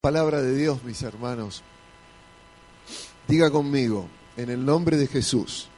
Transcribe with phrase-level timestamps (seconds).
[0.00, 1.62] Palabra de Dios, mis hermanos.
[3.28, 5.68] Diga conmigo, en el nombre de Jesús.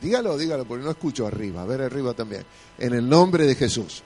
[0.00, 1.60] Dígalo, dígalo, porque no escucho arriba.
[1.60, 2.46] A ver arriba también.
[2.78, 4.02] En el nombre de Jesús.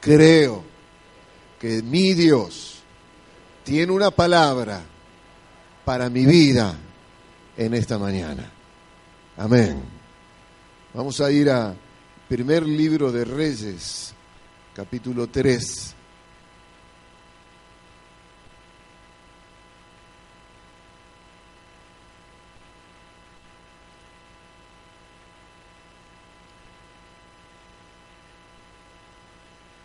[0.00, 0.64] Creo
[1.60, 2.80] que mi Dios
[3.62, 4.82] tiene una palabra
[5.84, 6.76] para mi vida
[7.56, 8.50] en esta mañana.
[9.36, 9.80] Amén.
[10.92, 11.72] Vamos a ir a
[12.28, 14.12] primer libro de Reyes,
[14.74, 15.99] capítulo 3.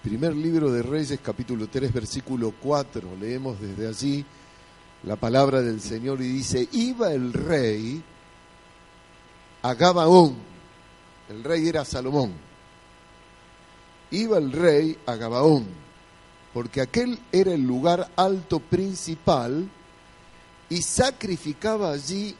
[0.06, 3.10] Primer libro de Reyes, capítulo 3, versículo 4.
[3.20, 4.24] Leemos desde allí
[5.02, 8.04] la palabra del Señor y dice, iba el rey
[9.64, 10.36] a Gabaón.
[11.28, 12.34] El rey era Salomón.
[14.12, 15.66] Iba el rey a Gabaón,
[16.54, 19.68] porque aquel era el lugar alto principal
[20.70, 22.36] y sacrificaba allí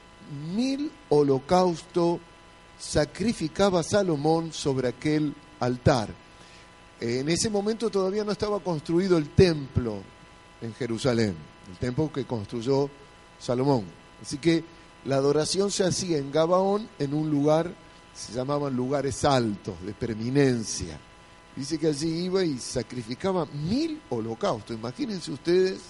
[0.54, 2.20] mil holocaustos,
[2.78, 6.25] sacrificaba Salomón sobre aquel altar.
[7.00, 10.02] En ese momento todavía no estaba construido el templo
[10.62, 11.36] en Jerusalén,
[11.70, 12.90] el templo que construyó
[13.40, 13.84] Salomón.
[14.22, 14.64] Así que
[15.04, 17.72] la adoración se hacía en Gabaón, en un lugar,
[18.14, 20.98] se llamaban lugares altos, de preeminencia.
[21.56, 24.76] Dice que allí iba y sacrificaba mil holocaustos.
[24.76, 25.82] Imagínense ustedes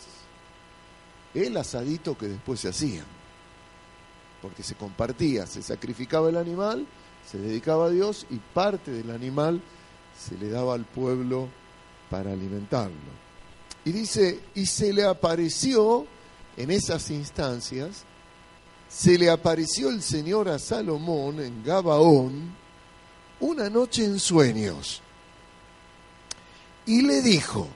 [1.34, 3.04] el asadito que después se hacía.
[4.42, 6.86] Porque se compartía, se sacrificaba el animal,
[7.30, 9.62] se dedicaba a Dios y parte del animal
[10.18, 11.50] se le daba al pueblo
[12.10, 13.26] para alimentarlo.
[13.84, 16.06] Y dice, y se le apareció
[16.58, 18.04] en esas instancias,
[18.90, 22.56] se le apareció el Señor a Salomón en Gabaón
[23.40, 25.02] una noche en sueños
[26.86, 27.68] y le dijo,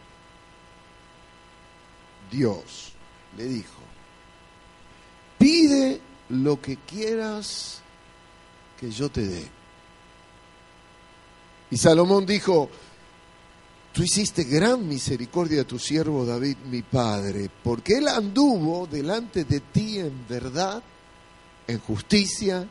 [2.31, 2.93] Dios
[3.37, 3.81] le dijo,
[5.37, 7.81] pide lo que quieras
[8.79, 9.58] que yo te dé.
[11.71, 12.69] Y Salomón dijo,
[13.91, 19.59] tú hiciste gran misericordia a tu siervo David, mi padre, porque él anduvo delante de
[19.59, 20.81] ti en verdad,
[21.67, 22.67] en justicia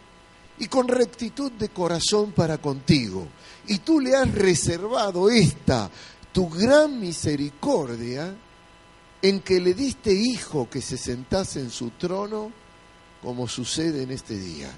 [0.58, 3.28] y con rectitud de corazón para contigo.
[3.66, 5.90] Y tú le has reservado esta,
[6.32, 8.34] tu gran misericordia,
[9.20, 12.52] en que le diste hijo que se sentase en su trono,
[13.22, 14.70] como sucede en este día.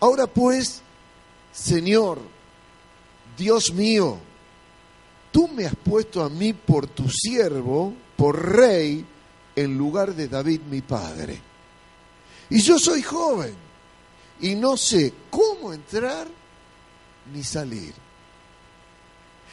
[0.00, 0.82] Ahora pues,
[1.52, 2.20] Señor,
[3.36, 4.18] Dios mío,
[5.30, 9.04] tú me has puesto a mí por tu siervo, por rey,
[9.56, 11.40] en lugar de David mi padre.
[12.50, 13.54] Y yo soy joven
[14.40, 16.28] y no sé cómo entrar
[17.32, 17.94] ni salir.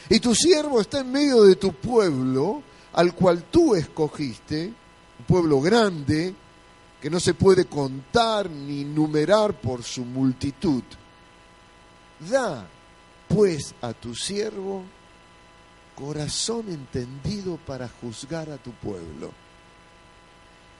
[0.08, 2.62] Y tu siervo está en medio de tu pueblo,
[2.92, 6.34] al cual tú escogiste, un pueblo grande,
[7.00, 10.82] que no se puede contar ni numerar por su multitud.
[12.18, 12.66] Da
[13.32, 14.82] pues a tu siervo
[15.94, 19.30] corazón entendido para juzgar a tu pueblo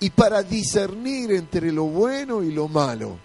[0.00, 3.18] y para discernir entre lo bueno y lo malo.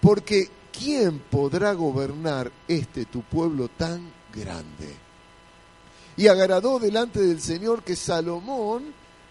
[0.00, 4.94] Porque ¿quién podrá gobernar este tu pueblo tan grande?
[6.18, 8.84] Y agradó delante del Señor que Salomón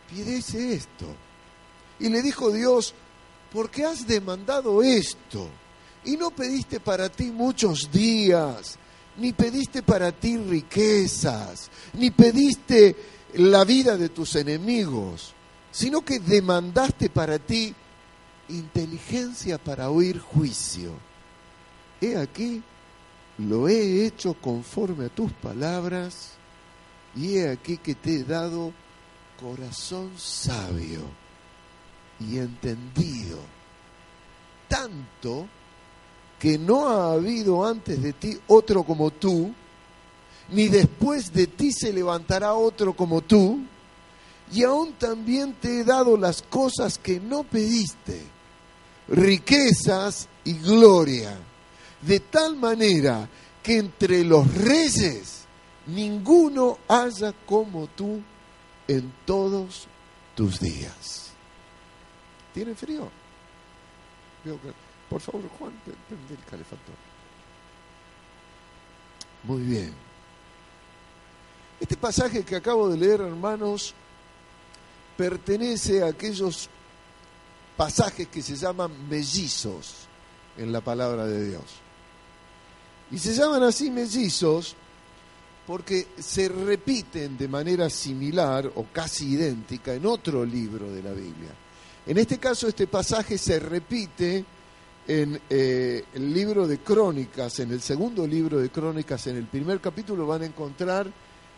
[0.09, 1.05] pidiese esto.
[1.99, 2.93] Y le dijo Dios,
[3.53, 5.47] ¿por qué has demandado esto?
[6.05, 8.77] Y no pediste para ti muchos días,
[9.17, 12.95] ni pediste para ti riquezas, ni pediste
[13.35, 15.33] la vida de tus enemigos,
[15.71, 17.73] sino que demandaste para ti
[18.49, 20.93] inteligencia para oír juicio.
[22.01, 22.61] He aquí,
[23.37, 26.31] lo he hecho conforme a tus palabras,
[27.15, 28.73] y he aquí que te he dado
[29.39, 31.01] corazón sabio
[32.19, 33.39] y entendido,
[34.67, 35.47] tanto
[36.39, 39.53] que no ha habido antes de ti otro como tú,
[40.49, 43.59] ni después de ti se levantará otro como tú,
[44.51, 48.21] y aún también te he dado las cosas que no pediste,
[49.07, 51.37] riquezas y gloria,
[52.01, 53.27] de tal manera
[53.63, 55.45] que entre los reyes
[55.87, 58.21] ninguno haya como tú
[58.87, 59.87] en todos
[60.35, 61.31] tus días.
[62.53, 63.09] ¿Tienen frío?
[65.09, 66.95] Por favor, Juan, prende el calefactor.
[69.43, 69.93] Muy bien.
[71.79, 73.93] Este pasaje que acabo de leer, hermanos,
[75.17, 76.69] pertenece a aquellos
[77.77, 80.07] pasajes que se llaman mellizos
[80.57, 81.63] en la palabra de Dios.
[83.11, 84.75] Y se llaman así mellizos
[85.67, 91.51] porque se repiten de manera similar o casi idéntica en otro libro de la Biblia.
[92.07, 94.45] En este caso, este pasaje se repite
[95.07, 99.79] en eh, el libro de Crónicas, en el segundo libro de Crónicas, en el primer
[99.79, 101.07] capítulo van a encontrar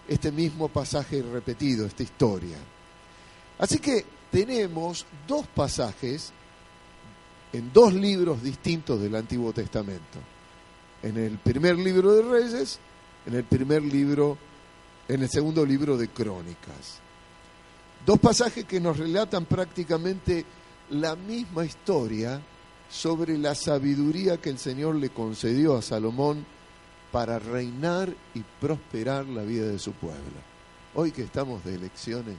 [0.07, 2.57] este mismo pasaje repetido, esta historia.
[3.59, 6.31] Así que tenemos dos pasajes
[7.53, 10.19] en dos libros distintos del Antiguo Testamento.
[11.01, 12.79] En el primer libro de Reyes,
[13.25, 14.37] en el primer libro,
[15.07, 16.99] en el segundo libro de Crónicas.
[18.05, 20.45] Dos pasajes que nos relatan prácticamente
[20.89, 22.41] la misma historia
[22.89, 26.45] sobre la sabiduría que el Señor le concedió a Salomón
[27.11, 30.39] para reinar y prosperar la vida de su pueblo.
[30.95, 32.37] Hoy que estamos de elecciones,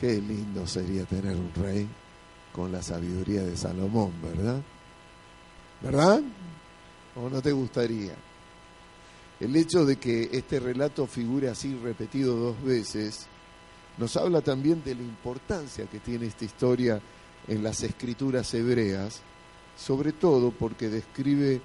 [0.00, 1.88] qué lindo sería tener un rey
[2.52, 4.60] con la sabiduría de Salomón, ¿verdad?
[5.82, 6.22] ¿Verdad?
[7.16, 8.14] ¿O no te gustaría?
[9.38, 13.26] El hecho de que este relato figure así repetido dos veces
[13.96, 17.00] nos habla también de la importancia que tiene esta historia
[17.50, 19.20] en las escrituras hebreas,
[19.76, 21.60] sobre todo porque describe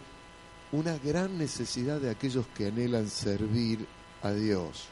[0.71, 3.85] una gran necesidad de aquellos que anhelan servir
[4.23, 4.87] a Dios.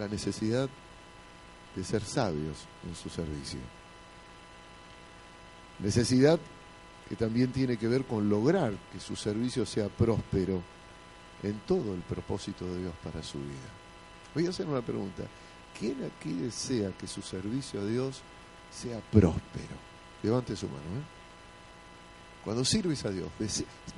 [0.00, 0.68] La necesidad
[1.76, 3.60] de ser sabios en su servicio.
[5.78, 6.40] Necesidad
[7.08, 10.60] que también tiene que ver con lograr que su servicio sea próspero
[11.44, 13.68] en todo el propósito de Dios para su vida.
[14.34, 15.22] Voy a hacer una pregunta.
[15.78, 18.20] ¿Quién aquí desea que su servicio a Dios
[18.72, 19.76] sea próspero?
[20.22, 20.78] Levante su mano.
[20.78, 21.18] ¿eh?
[22.44, 23.28] Cuando sirves a Dios,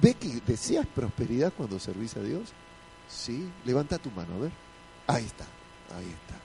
[0.00, 2.50] ¿ve que deseas prosperidad cuando servís a Dios?
[3.08, 4.52] Sí, levanta tu mano, a ver.
[5.06, 5.44] Ahí está,
[5.96, 6.40] ahí está.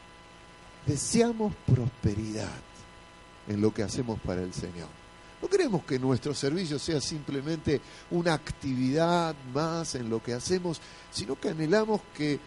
[0.85, 2.61] Deseamos prosperidad
[3.47, 4.87] en lo que hacemos para el Señor.
[5.41, 10.79] No queremos que nuestro servicio sea simplemente una actividad más en lo que hacemos,
[11.11, 12.39] sino que anhelamos que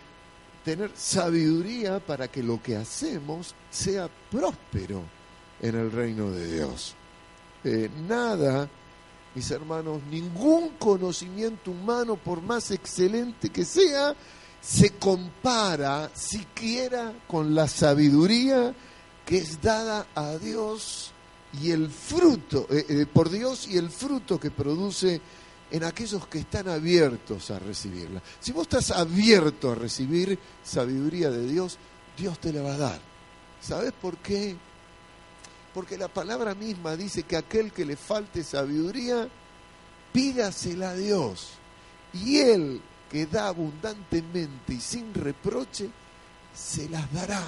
[0.68, 5.02] tener sabiduría para que lo que hacemos sea próspero
[5.62, 6.94] en el reino de Dios.
[7.64, 8.68] Eh, nada,
[9.34, 14.14] mis hermanos, ningún conocimiento humano, por más excelente que sea,
[14.60, 18.74] se compara siquiera con la sabiduría
[19.24, 21.12] que es dada a Dios
[21.62, 25.18] y el fruto, eh, eh, por Dios y el fruto que produce
[25.70, 28.22] en aquellos que están abiertos a recibirla.
[28.40, 31.76] Si vos estás abierto a recibir sabiduría de Dios,
[32.16, 33.00] Dios te la va a dar.
[33.60, 34.56] ¿Sabes por qué?
[35.74, 39.28] Porque la palabra misma dice que aquel que le falte sabiduría,
[40.12, 41.50] pídasela a Dios.
[42.14, 42.80] Y Él,
[43.10, 45.90] que da abundantemente y sin reproche,
[46.54, 47.44] se las dará.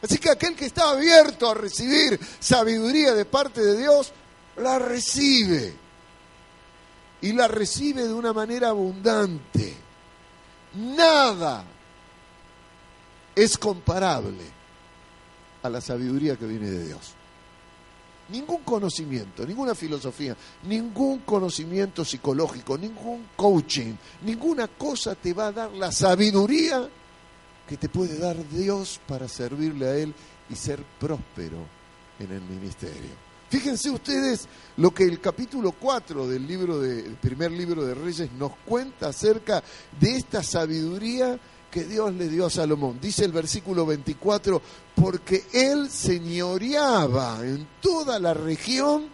[0.00, 4.12] Así que aquel que está abierto a recibir sabiduría de parte de Dios,
[4.56, 5.87] la recibe
[7.20, 9.74] y la recibe de una manera abundante.
[10.74, 11.64] Nada
[13.34, 14.44] es comparable
[15.62, 17.14] a la sabiduría que viene de Dios.
[18.30, 25.72] Ningún conocimiento, ninguna filosofía, ningún conocimiento psicológico, ningún coaching, ninguna cosa te va a dar
[25.72, 26.88] la sabiduría
[27.66, 30.14] que te puede dar Dios para servirle a Él
[30.50, 31.58] y ser próspero
[32.18, 33.27] en el ministerio.
[33.50, 38.52] Fíjense ustedes lo que el capítulo 4 del libro de, primer libro de Reyes nos
[38.66, 39.62] cuenta acerca
[39.98, 41.38] de esta sabiduría
[41.70, 42.98] que Dios le dio a Salomón.
[43.00, 44.60] Dice el versículo 24,
[44.94, 49.08] porque él señoreaba en toda la región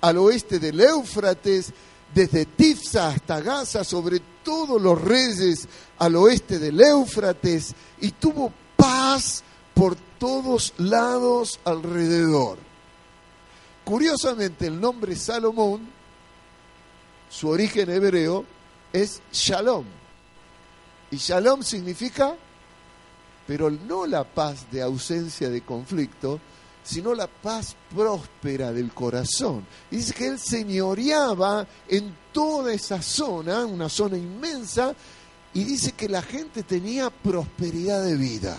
[0.00, 1.72] al oeste del Éufrates,
[2.14, 5.68] desde Tifsa hasta Gaza, sobre todos los reyes
[5.98, 9.42] al oeste del Éufrates, y tuvo paz
[9.74, 12.69] por todos lados alrededor.
[13.90, 15.80] Curiosamente, el nombre Salomón,
[17.28, 18.44] su origen hebreo,
[18.92, 19.84] es Shalom.
[21.10, 22.36] Y Shalom significa,
[23.48, 26.38] pero no la paz de ausencia de conflicto,
[26.84, 29.66] sino la paz próspera del corazón.
[29.90, 34.94] Y dice que él señoreaba en toda esa zona, una zona inmensa,
[35.52, 38.56] y dice que la gente tenía prosperidad de vida,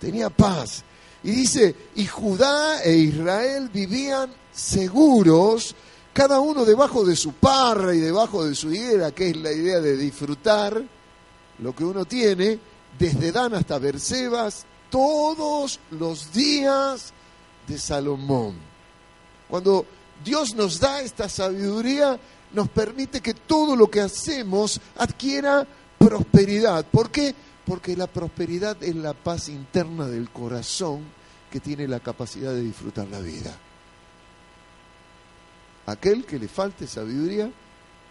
[0.00, 0.82] tenía paz.
[1.22, 5.76] Y dice, y Judá e Israel vivían seguros,
[6.12, 9.80] cada uno debajo de su parra y debajo de su higuera, que es la idea
[9.80, 10.82] de disfrutar
[11.58, 12.58] lo que uno tiene,
[12.98, 17.12] desde Dan hasta Bersebas, todos los días
[17.68, 18.54] de Salomón.
[19.48, 19.84] Cuando
[20.24, 22.18] Dios nos da esta sabiduría,
[22.54, 25.66] nos permite que todo lo que hacemos adquiera
[25.98, 26.86] prosperidad.
[26.86, 27.34] ¿Por qué?
[27.66, 31.02] Porque la prosperidad es la paz interna del corazón
[31.50, 33.54] que tiene la capacidad de disfrutar la vida.
[35.86, 37.50] Aquel que le falte sabiduría,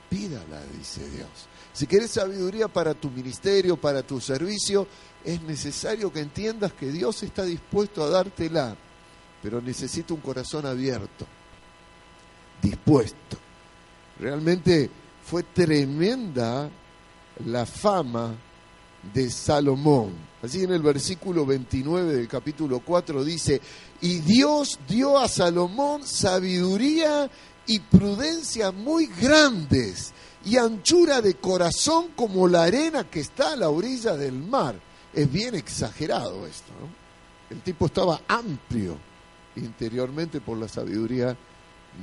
[0.10, 1.30] pídala, dice Dios.
[1.74, 4.88] Si quieres sabiduría para tu ministerio, para tu servicio,
[5.24, 8.76] es necesario que entiendas que Dios está dispuesto a dártela,
[9.44, 11.26] pero necesita un corazón abierto,
[12.62, 13.38] dispuesto.
[14.20, 14.90] Realmente
[15.26, 16.70] fue tremenda
[17.46, 18.36] la fama
[19.14, 20.14] de Salomón.
[20.42, 23.60] Así en el versículo 29 del capítulo 4 dice,
[24.02, 27.30] y Dios dio a Salomón sabiduría
[27.68, 30.14] y prudencia muy grandes
[30.46, 34.80] y anchura de corazón como la arena que está a la orilla del mar.
[35.14, 36.72] Es bien exagerado esto.
[37.50, 38.98] El tipo estaba amplio
[39.56, 41.36] interiormente por la sabiduría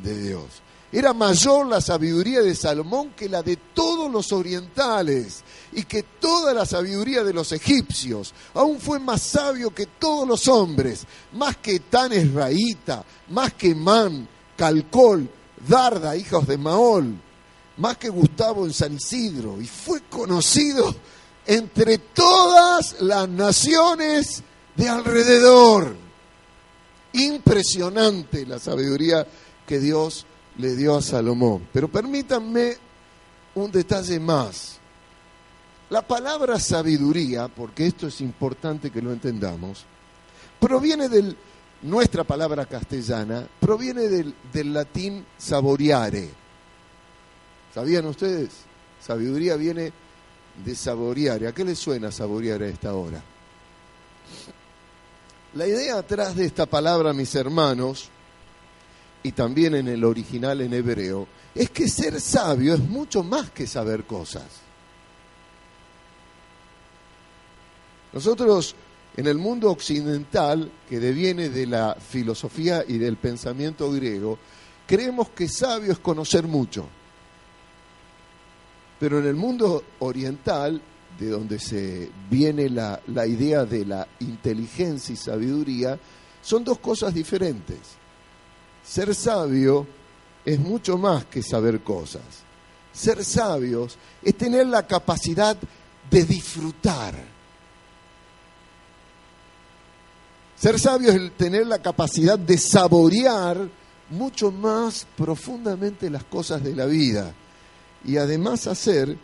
[0.02, 0.62] de Dios.
[0.90, 5.42] Era mayor la sabiduría de Salomón que la de todos los orientales
[5.72, 8.34] y que toda la sabiduría de los egipcios.
[8.52, 14.28] Aún fue más sabio que todos los hombres, más que Tan Esraíta, más que Man,
[14.54, 15.30] Calcol,
[15.66, 17.14] Darda, hijos de Maol,
[17.76, 19.60] más que Gustavo en San Isidro.
[19.60, 20.94] Y fue conocido
[21.46, 24.42] entre todas las naciones
[24.76, 25.96] de alrededor.
[27.14, 29.26] Impresionante la sabiduría
[29.66, 30.26] que Dios
[30.58, 31.68] le dio a Salomón.
[31.72, 32.76] Pero permítanme
[33.54, 34.78] un detalle más.
[35.90, 39.84] La palabra sabiduría, porque esto es importante que lo entendamos,
[40.58, 41.36] proviene de
[41.82, 44.34] nuestra palabra castellana, proviene del,
[44.72, 46.30] latín saboreare.
[47.74, 48.50] ¿Sabían ustedes?
[49.00, 49.92] Sabiduría viene
[50.64, 51.48] de saboreare.
[51.48, 53.22] ¿A qué le suena saborear a esta hora?
[55.54, 58.08] La idea atrás de esta palabra, mis hermanos,
[59.22, 63.66] y también en el original en hebreo, es que ser sabio es mucho más que
[63.66, 64.44] saber cosas.
[68.12, 68.74] Nosotros
[69.16, 74.38] en el mundo occidental, que deviene de la filosofía y del pensamiento griego,
[74.86, 76.86] creemos que sabio es conocer mucho.
[78.98, 80.80] Pero en el mundo oriental,
[81.18, 85.98] de donde se viene la, la idea de la inteligencia y sabiduría,
[86.40, 87.78] son dos cosas diferentes.
[88.82, 89.86] Ser sabio
[90.44, 92.22] es mucho más que saber cosas.
[92.92, 95.56] Ser sabios es tener la capacidad
[96.10, 97.14] de disfrutar.
[100.62, 103.68] Ser sabio es tener la capacidad de saborear
[104.10, 107.34] mucho más profundamente las cosas de la vida
[108.04, 109.18] y además hacer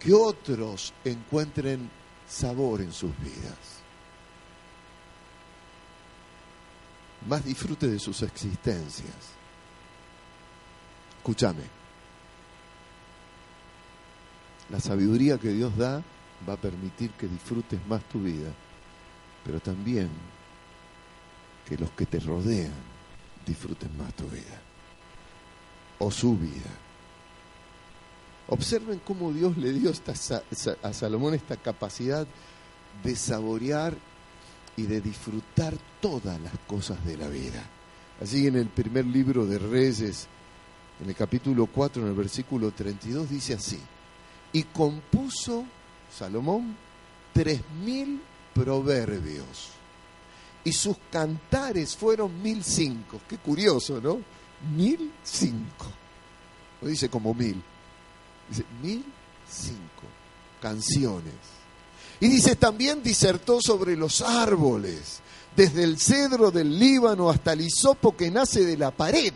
[0.00, 1.90] que otros encuentren
[2.26, 3.58] sabor en sus vidas.
[7.28, 9.12] Más disfrute de sus existencias.
[11.18, 11.64] Escúchame.
[14.70, 16.02] La sabiduría que Dios da
[16.48, 18.48] va a permitir que disfrutes más tu vida,
[19.44, 20.08] pero también
[21.68, 22.72] que los que te rodean
[23.46, 24.60] disfruten más tu vida
[25.98, 26.70] o su vida.
[28.48, 29.92] Observen cómo Dios le dio
[30.82, 32.26] a Salomón esta capacidad
[33.02, 33.94] de saborear
[34.76, 37.62] y de disfrutar todas las cosas de la vida.
[38.22, 40.26] Así en el primer libro de Reyes,
[41.02, 43.78] en el capítulo 4, en el versículo 32, dice así,
[44.52, 45.64] y compuso
[46.16, 46.76] Salomón
[47.32, 48.20] tres mil
[48.54, 49.77] proverbios,
[50.64, 53.20] y sus cantares fueron mil cinco.
[53.28, 54.20] Qué curioso, ¿no?
[54.74, 55.86] Mil cinco.
[56.80, 57.62] No dice como mil,
[58.48, 59.04] Dice, mil
[59.50, 60.04] cinco
[60.60, 61.34] canciones.
[62.20, 65.20] Y dice, también disertó sobre los árboles,
[65.54, 69.32] desde el cedro del Líbano hasta el hisopo que nace de la pared.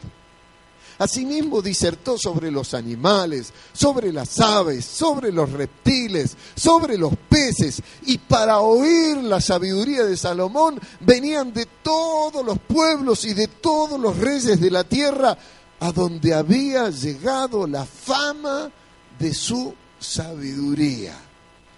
[1.02, 7.82] Asimismo disertó sobre los animales, sobre las aves, sobre los reptiles, sobre los peces.
[8.06, 13.98] Y para oír la sabiduría de Salomón venían de todos los pueblos y de todos
[13.98, 15.36] los reyes de la tierra
[15.80, 18.70] a donde había llegado la fama
[19.18, 21.18] de su sabiduría.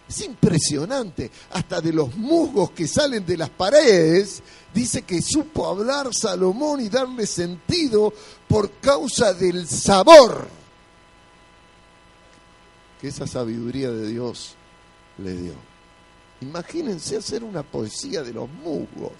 [0.06, 4.42] Es impresionante, hasta de los musgos que salen de las paredes,
[4.74, 8.12] dice que supo hablar Salomón y darle sentido
[8.48, 10.48] por causa del sabor
[13.00, 14.54] que esa sabiduría de Dios
[15.18, 15.54] le dio.
[16.40, 19.12] Imagínense hacer una poesía de los musgos,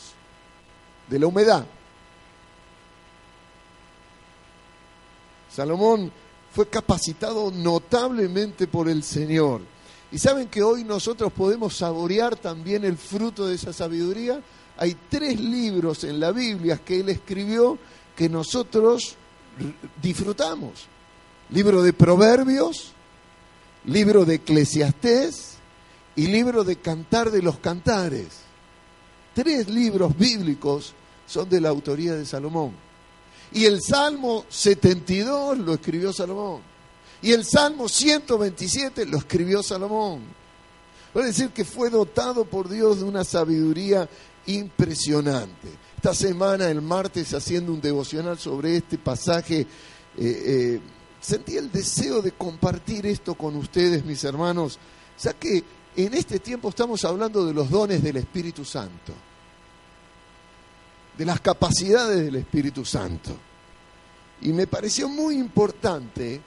[1.08, 1.66] de la humedad.
[5.50, 6.10] Salomón
[6.52, 9.60] fue capacitado notablemente por el Señor.
[10.10, 14.40] Y saben que hoy nosotros podemos saborear también el fruto de esa sabiduría.
[14.76, 17.78] Hay tres libros en la Biblia que él escribió
[18.16, 19.16] que nosotros
[20.02, 20.86] disfrutamos.
[21.50, 22.92] Libro de Proverbios,
[23.84, 25.54] libro de Eclesiastés
[26.16, 28.28] y libro de Cantar de los Cantares.
[29.34, 30.94] Tres libros bíblicos
[31.26, 32.72] son de la autoría de Salomón.
[33.52, 36.60] Y el Salmo 72 lo escribió Salomón.
[37.22, 40.22] Y el Salmo 127 lo escribió Salomón.
[41.12, 44.08] Puede decir que fue dotado por Dios de una sabiduría
[44.46, 45.68] impresionante.
[45.96, 49.66] Esta semana, el martes, haciendo un devocional sobre este pasaje, eh,
[50.18, 50.80] eh,
[51.20, 54.78] sentí el deseo de compartir esto con ustedes, mis hermanos,
[55.22, 55.64] ya que
[55.96, 59.12] en este tiempo estamos hablando de los dones del Espíritu Santo,
[61.16, 63.36] de las capacidades del Espíritu Santo.
[64.42, 66.40] Y me pareció muy importante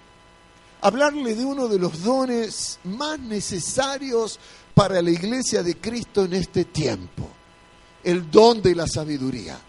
[0.81, 4.39] hablarle de uno de los dones más necesarios
[4.73, 7.27] para la iglesia de Cristo en este tiempo,
[8.07, 9.59] el don de la sabiduría.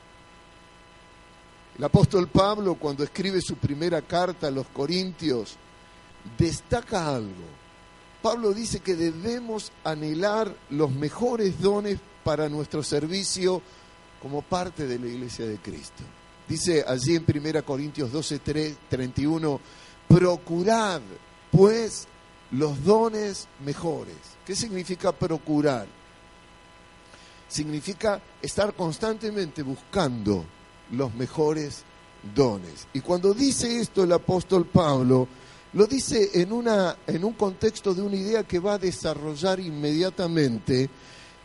[1.77, 5.57] El apóstol Pablo, cuando escribe su primera carta a los Corintios,
[6.39, 7.49] destaca algo.
[8.23, 13.61] Pablo dice que debemos anhelar los mejores dones para nuestro servicio
[14.23, 16.05] como parte de la iglesia de Cristo.
[16.49, 18.39] Dice allí en 1 Corintios 12,
[18.89, 19.61] 31,
[20.07, 21.01] procurad
[21.51, 22.07] pues
[22.53, 24.15] los dones mejores.
[24.47, 25.98] ¿Qué significa procurar?
[27.49, 30.45] Significa estar constantemente buscando
[30.93, 31.83] los mejores
[32.35, 32.87] dones.
[32.93, 35.29] Y cuando dice esto el apóstol Pablo,
[35.73, 40.89] lo dice en, una, en un contexto de una idea que va a desarrollar inmediatamente,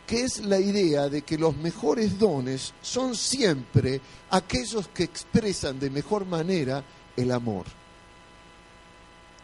[0.06, 5.90] que es la idea de que los mejores dones son siempre aquellos que expresan de
[5.90, 6.82] mejor manera
[7.16, 7.64] el amor.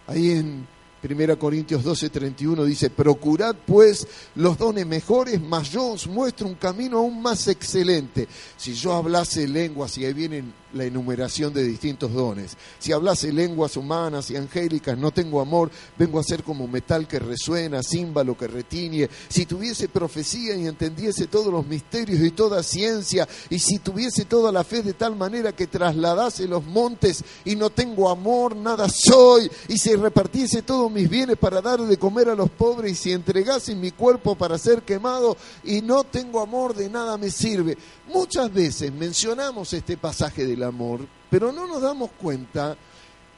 [0.07, 0.67] Ahí en
[1.03, 6.57] 1 Corintios 12, 31 dice, procurad pues los dones mejores, mas yo os muestro un
[6.57, 8.29] camino aún más excelente.
[8.57, 12.57] Si yo hablase lenguas, y ahí vienen la enumeración de distintos dones.
[12.79, 17.19] Si hablase lenguas humanas y angélicas, no tengo amor, vengo a ser como metal que
[17.19, 19.09] resuena, címbalo que retiñe.
[19.29, 24.53] Si tuviese profecía y entendiese todos los misterios y toda ciencia, y si tuviese toda
[24.53, 29.51] la fe de tal manera que trasladase los montes y no tengo amor, nada soy,
[29.69, 33.13] y si repartiese todos mis bienes para dar de comer a los pobres, y si
[33.13, 37.77] entregase mi cuerpo para ser quemado y no tengo amor, de nada me sirve.
[38.13, 42.77] Muchas veces mencionamos este pasaje amor, pero no nos damos cuenta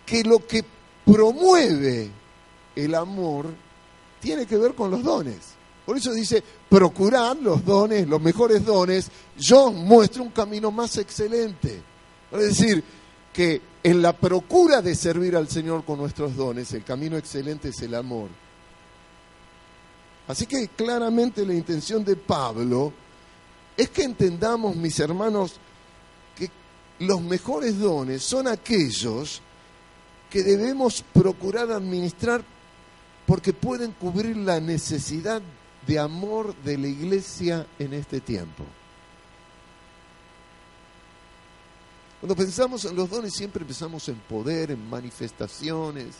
[0.04, 0.64] que lo que
[1.04, 2.10] promueve
[2.74, 3.46] el amor
[4.20, 5.38] tiene que ver con los dones.
[5.84, 11.82] Por eso dice, procurar los dones, los mejores dones, yo muestro un camino más excelente.
[12.30, 12.82] Es decir,
[13.32, 17.82] que en la procura de servir al Señor con nuestros dones, el camino excelente es
[17.82, 18.28] el amor.
[20.28, 22.92] Así que claramente la intención de Pablo
[23.76, 25.56] es que entendamos, mis hermanos,
[27.02, 29.40] los mejores dones son aquellos
[30.30, 32.42] que debemos procurar administrar
[33.26, 35.42] porque pueden cubrir la necesidad
[35.86, 38.64] de amor de la iglesia en este tiempo.
[42.20, 46.14] Cuando pensamos en los dones siempre pensamos en poder, en manifestaciones.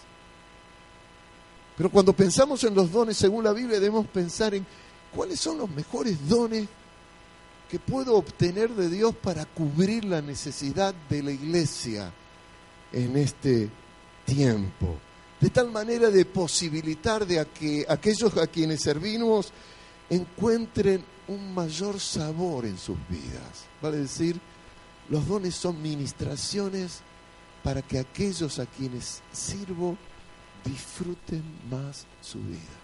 [1.76, 4.66] Pero cuando pensamos en los dones según la Biblia debemos pensar en
[5.14, 6.66] cuáles son los mejores dones
[7.72, 12.12] que puedo obtener de Dios para cubrir la necesidad de la iglesia
[12.92, 13.70] en este
[14.26, 14.98] tiempo.
[15.40, 19.54] De tal manera de posibilitar de que aquellos a quienes servimos
[20.10, 23.64] encuentren un mayor sabor en sus vidas.
[23.80, 24.38] Vale decir,
[25.08, 27.00] los dones son ministraciones
[27.62, 29.96] para que aquellos a quienes sirvo
[30.62, 32.82] disfruten más su vida.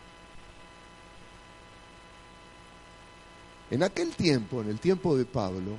[3.71, 5.77] En aquel tiempo, en el tiempo de Pablo,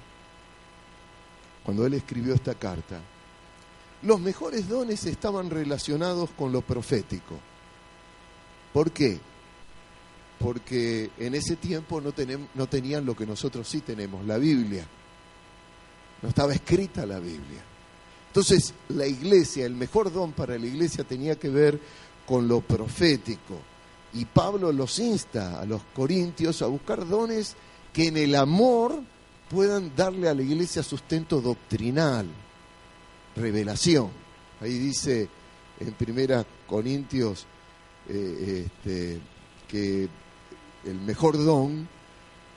[1.63, 2.99] cuando él escribió esta carta,
[4.03, 7.35] los mejores dones estaban relacionados con lo profético.
[8.71, 9.19] ¿Por qué?
[10.37, 12.13] Porque en ese tiempo no,
[12.55, 14.85] no tenían lo que nosotros sí tenemos, la Biblia.
[16.21, 17.63] No estaba escrita la Biblia.
[18.27, 21.79] Entonces, la iglesia, el mejor don para la iglesia tenía que ver
[22.25, 23.59] con lo profético.
[24.13, 27.55] Y Pablo los insta a los corintios a buscar dones
[27.99, 28.97] que en el amor
[29.49, 32.27] puedan darle a la iglesia sustento doctrinal,
[33.35, 34.09] revelación.
[34.61, 35.27] Ahí dice
[35.81, 37.45] en Primera Corintios
[38.07, 39.19] eh, este,
[39.67, 40.07] que
[40.85, 41.89] el mejor don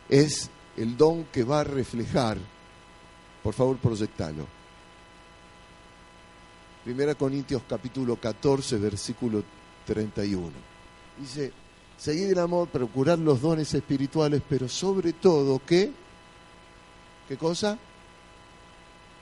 [0.09, 2.38] es el don que va a reflejar.
[3.42, 4.46] Por favor, proyectalo.
[6.85, 9.42] Primera Corintios capítulo 14, versículo
[9.87, 10.52] 31.
[11.18, 11.52] Dice,
[12.02, 15.92] seguid el amor, procurar los dones espirituales, pero sobre todo, ¿qué?
[17.28, 17.78] ¿Qué cosa?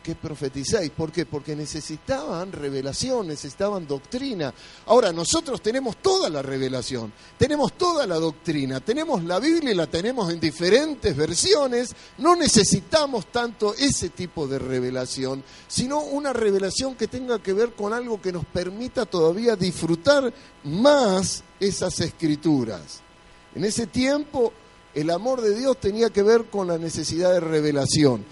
[0.03, 0.91] Que profeticéis.
[0.91, 1.27] ¿Por qué?
[1.27, 4.53] Porque necesitaban revelación, necesitaban doctrina.
[4.87, 9.87] Ahora, nosotros tenemos toda la revelación, tenemos toda la doctrina, tenemos la Biblia y la
[9.87, 11.95] tenemos en diferentes versiones.
[12.19, 17.93] No necesitamos tanto ese tipo de revelación, sino una revelación que tenga que ver con
[17.93, 20.33] algo que nos permita todavía disfrutar
[20.65, 23.01] más esas escrituras.
[23.55, 24.53] En ese tiempo,
[24.95, 28.25] el amor de Dios tenía que ver con la necesidad de revelación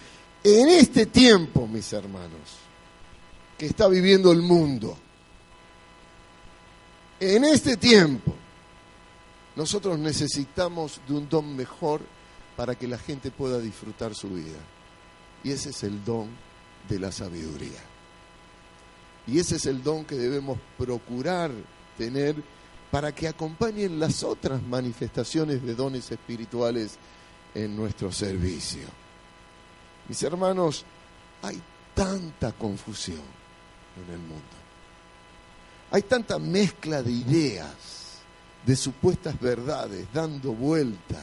[0.45, 2.59] en este tiempo, mis hermanos,
[3.57, 4.97] que está viviendo el mundo,
[7.21, 8.35] en este tiempo,
[9.57, 12.01] nosotros necesitamos de un don mejor
[12.57, 14.59] para que la gente pueda disfrutar su vida.
[15.43, 16.29] Y ese es el don
[16.89, 17.83] de la sabiduría.
[19.27, 21.51] Y ese es el don que debemos procurar
[21.97, 22.37] tener
[22.91, 26.97] para que acompañen las otras manifestaciones de dones espirituales
[27.55, 28.87] en nuestro servicio.
[30.09, 30.87] Mis hermanos,
[31.43, 31.61] hay
[31.95, 33.21] tanta confusión
[33.97, 34.43] en el mundo.
[35.91, 38.21] Hay tanta mezcla de ideas,
[38.65, 41.23] de supuestas verdades, dando vuelta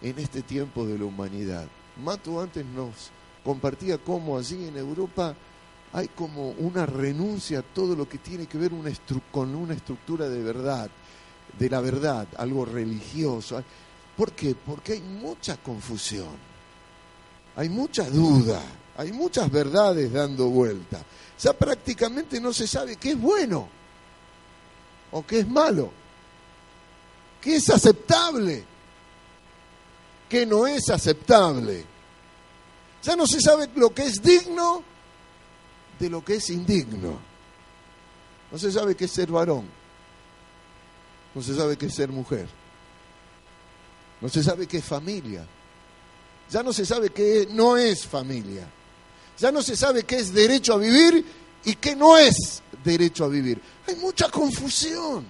[0.00, 1.66] en este tiempo de la humanidad.
[2.02, 3.10] Mato antes nos
[3.44, 5.34] compartía cómo allí en Europa
[5.92, 8.70] hay como una renuncia a todo lo que tiene que ver
[9.30, 10.88] con una estructura de verdad,
[11.58, 13.62] de la verdad, algo religioso.
[14.16, 14.54] ¿Por qué?
[14.54, 16.53] Porque hay mucha confusión
[17.56, 18.60] hay mucha duda,
[18.96, 21.02] hay muchas verdades dando vuelta.
[21.38, 23.68] Ya prácticamente no se sabe qué es bueno
[25.12, 25.90] o qué es malo,
[27.40, 28.64] qué es aceptable,
[30.28, 31.84] qué no es aceptable.
[33.02, 34.82] Ya no se sabe lo que es digno
[35.98, 37.18] de lo que es indigno.
[38.50, 39.68] No se sabe qué es ser varón.
[41.34, 42.48] No se sabe qué es ser mujer.
[44.20, 45.44] No se sabe qué es familia.
[46.50, 48.68] Ya no se sabe qué no es familia.
[49.38, 51.24] Ya no se sabe qué es derecho a vivir
[51.64, 53.60] y qué no es derecho a vivir.
[53.88, 55.24] Hay mucha confusión.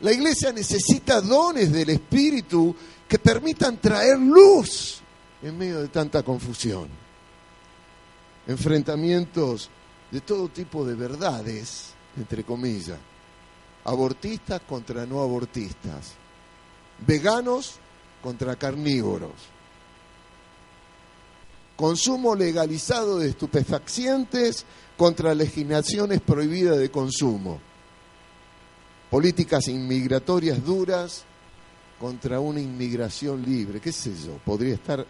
[0.00, 2.74] La iglesia necesita dones del Espíritu
[3.08, 5.00] que permitan traer luz
[5.42, 6.88] en medio de tanta confusión.
[8.46, 9.68] Enfrentamientos
[10.10, 12.98] de todo tipo de verdades, entre comillas.
[13.84, 16.12] Abortistas contra no abortistas.
[17.04, 17.74] Veganos
[18.22, 19.57] contra carnívoros
[21.78, 27.60] consumo legalizado de estupefacientes contra legislaciones prohibidas de consumo,
[29.08, 31.22] políticas inmigratorias duras
[32.00, 35.06] contra una inmigración libre, qué sé yo, podría estar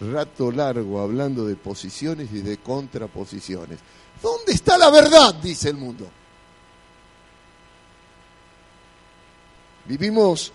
[0.00, 3.80] rato largo hablando de posiciones y de contraposiciones.
[4.22, 5.34] ¿Dónde está la verdad?
[5.42, 6.08] dice el mundo.
[9.84, 10.52] Vivimos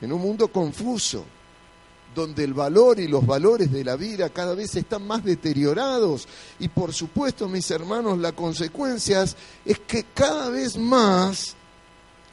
[0.00, 1.26] en un mundo confuso,
[2.14, 6.28] donde el valor y los valores de la vida cada vez están más deteriorados.
[6.58, 11.54] Y por supuesto, mis hermanos, la consecuencia es que cada vez más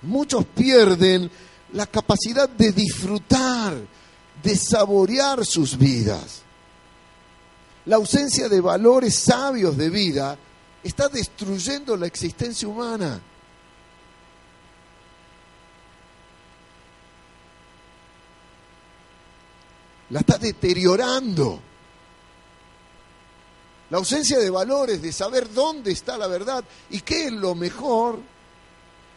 [0.01, 1.29] muchos pierden
[1.73, 3.75] la capacidad de disfrutar,
[4.43, 6.41] de saborear sus vidas.
[7.85, 10.37] La ausencia de valores sabios de vida
[10.83, 13.21] está destruyendo la existencia humana.
[20.11, 21.59] La está deteriorando.
[23.89, 28.19] La ausencia de valores, de saber dónde está la verdad y qué es lo mejor,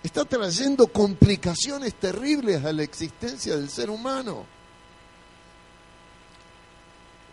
[0.03, 4.47] está trayendo complicaciones terribles a la existencia del ser humano.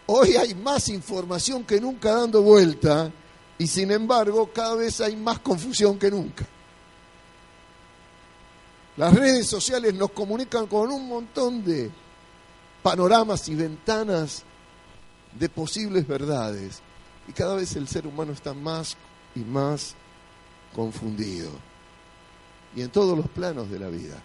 [0.08, 3.12] Hoy hay más información que nunca dando vuelta
[3.58, 6.46] y sin embargo cada vez hay más confusión que nunca.
[8.98, 11.90] Las redes sociales nos comunican con un montón de
[12.82, 14.44] panoramas y ventanas
[15.38, 16.82] de posibles verdades.
[17.28, 18.98] Y cada vez el ser humano está más
[19.36, 19.96] y más
[20.74, 21.52] confundido.
[22.76, 24.22] Y en todos los planos de la vida.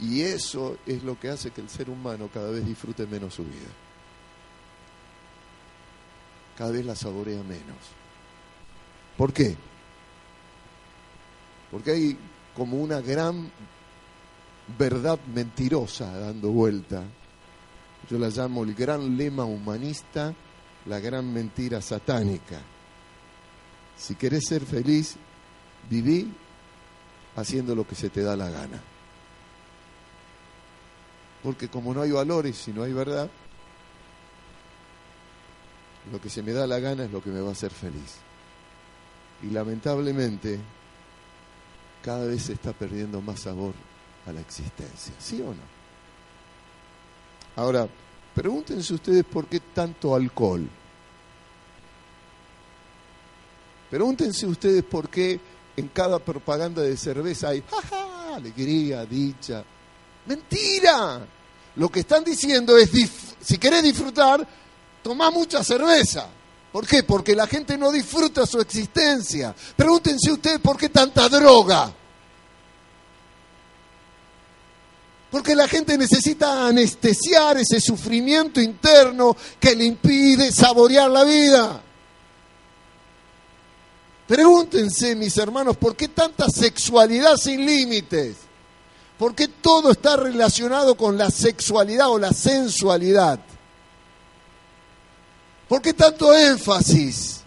[0.00, 3.44] Y eso es lo que hace que el ser humano cada vez disfrute menos su
[3.44, 3.70] vida.
[6.56, 7.76] Cada vez la saborea menos.
[9.16, 9.56] ¿Por qué?
[11.70, 12.18] Porque hay
[12.54, 13.50] como una gran
[14.78, 17.02] verdad mentirosa dando vuelta.
[18.10, 20.34] Yo la llamo el gran lema humanista,
[20.86, 22.60] la gran mentira satánica.
[23.96, 25.16] Si querés ser feliz,
[25.88, 26.32] viví
[27.36, 28.80] haciendo lo que se te da la gana.
[31.42, 33.30] Porque como no hay valores y no hay verdad,
[36.10, 38.16] lo que se me da la gana es lo que me va a hacer feliz.
[39.42, 40.58] Y lamentablemente
[42.02, 43.74] cada vez se está perdiendo más sabor
[44.26, 45.74] a la existencia, ¿sí o no?
[47.56, 47.88] Ahora,
[48.34, 50.68] pregúntense ustedes por qué tanto alcohol.
[53.90, 55.38] Pregúntense ustedes por qué
[55.76, 59.64] en cada propaganda de cerveza hay jaja, alegría, dicha.
[60.26, 61.26] Mentira.
[61.76, 62.90] Lo que están diciendo es,
[63.40, 64.46] si querés disfrutar,
[65.02, 66.28] toma mucha cerveza.
[66.72, 67.04] ¿Por qué?
[67.04, 69.54] Porque la gente no disfruta su existencia.
[69.76, 71.92] Pregúntense ustedes por qué tanta droga.
[75.34, 81.82] Porque la gente necesita anestesiar ese sufrimiento interno que le impide saborear la vida.
[84.28, 88.36] Pregúntense, mis hermanos, ¿por qué tanta sexualidad sin límites?
[89.18, 93.40] ¿Por qué todo está relacionado con la sexualidad o la sensualidad?
[95.68, 97.40] ¿Por qué tanto énfasis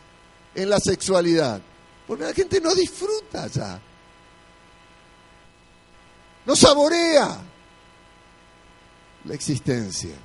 [0.53, 1.61] en la sexualidad?
[2.05, 3.79] Porque la gente no disfruta ya.
[6.45, 7.47] No saborea
[9.27, 10.15] la existencia.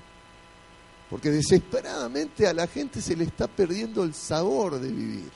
[1.11, 5.31] Porque desesperadamente a la gente se le está perdiendo el sabor de vivir.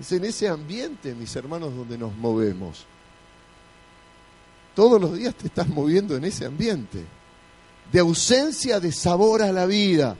[0.00, 2.86] Es en ese ambiente, mis hermanos, donde nos movemos.
[4.74, 7.04] Todos los días te estás moviendo en ese ambiente
[7.92, 10.16] de ausencia de sabor a la vida.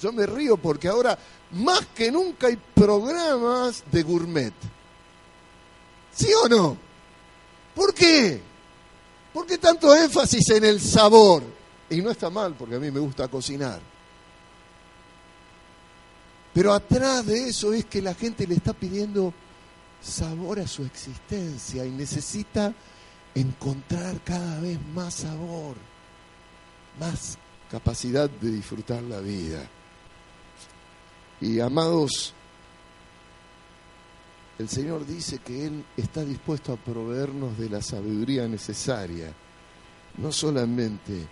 [0.00, 1.18] Yo me río porque ahora
[1.52, 4.54] más que nunca hay programas de gourmet.
[6.14, 6.76] ¿Sí o no?
[7.74, 8.40] ¿Por qué?
[9.34, 11.42] ¿Por qué tanto énfasis en el sabor?
[11.90, 13.80] Y no está mal, porque a mí me gusta cocinar.
[16.54, 19.34] Pero atrás de eso es que la gente le está pidiendo
[20.00, 22.72] sabor a su existencia y necesita
[23.34, 25.74] encontrar cada vez más sabor,
[27.00, 27.36] más
[27.68, 29.68] capacidad de disfrutar la vida.
[31.40, 32.32] Y amados,
[34.58, 39.32] el Señor dice que Él está dispuesto a proveernos de la sabiduría necesaria,
[40.18, 41.26] no solamente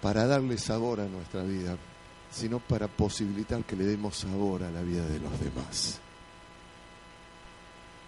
[0.00, 1.76] para darle sabor a nuestra vida,
[2.30, 6.00] sino para posibilitar que le demos sabor a la vida de los demás.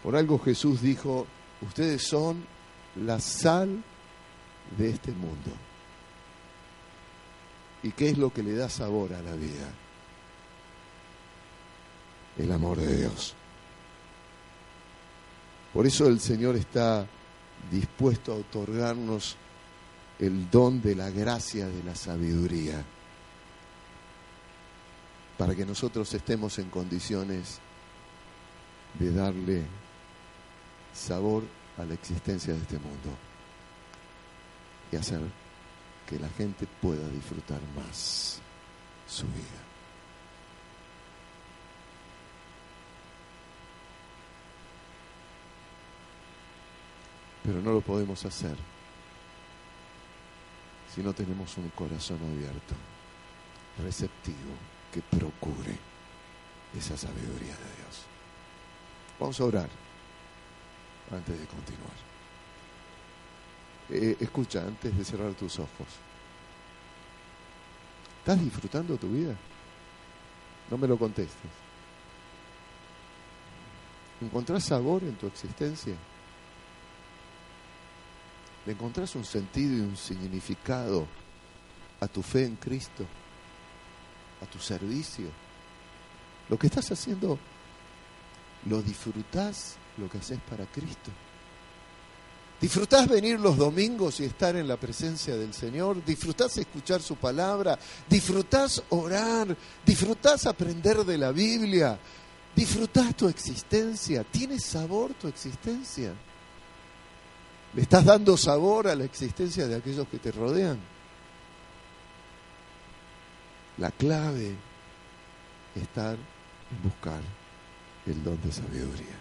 [0.03, 1.27] Por algo Jesús dijo,
[1.61, 2.45] ustedes son
[2.97, 3.83] la sal
[4.79, 5.51] de este mundo.
[7.83, 9.69] ¿Y qué es lo que le da sabor a la vida?
[12.39, 13.35] El amor de Dios.
[15.77, 17.07] Por eso el Señor está
[17.71, 19.37] dispuesto a otorgarnos
[20.19, 22.83] el don de la gracia de la sabiduría,
[25.37, 27.59] para que nosotros estemos en condiciones
[28.99, 29.65] de darle
[30.95, 31.43] sabor
[31.77, 33.11] a la existencia de este mundo
[34.91, 35.21] y hacer
[36.09, 38.41] que la gente pueda disfrutar más
[39.07, 39.65] su vida.
[47.46, 48.56] Pero no lo podemos hacer
[50.92, 52.74] si no tenemos un corazón abierto,
[53.85, 54.50] receptivo,
[54.92, 55.78] que procure
[56.76, 58.02] esa sabiduría de Dios.
[59.20, 59.68] Vamos a orar
[61.12, 61.92] antes de continuar.
[63.90, 65.87] Eh, escucha, antes de cerrar tus ojos.
[68.18, 69.37] ¿Estás disfrutando tu vida?
[70.68, 71.50] No me lo contestes.
[74.20, 75.94] ¿Encontrás sabor en tu existencia?
[78.66, 81.07] ¿Le encontrás un sentido y un significado
[82.00, 83.07] a tu fe en Cristo?
[84.42, 85.29] ¿A tu servicio?
[86.48, 87.38] Lo que estás haciendo,
[88.66, 91.12] ¿lo disfrutás lo que haces para Cristo?
[92.61, 96.05] ¿Disfrutás venir los domingos y estar en la presencia del Señor?
[96.05, 97.79] ¿Disfrutás escuchar su palabra?
[98.09, 99.57] ¿Disfrutás orar?
[99.85, 101.98] ¿Disfrutás aprender de la Biblia?
[102.55, 104.24] ¿Disfrutás tu existencia?
[104.24, 106.14] ¿Tiene sabor tu existencia?
[107.77, 110.79] ¿Le estás dando sabor a la existencia de aquellos que te rodean?
[113.77, 114.55] La clave
[115.75, 117.21] es estar en buscar
[118.07, 119.19] el don de sabiduría.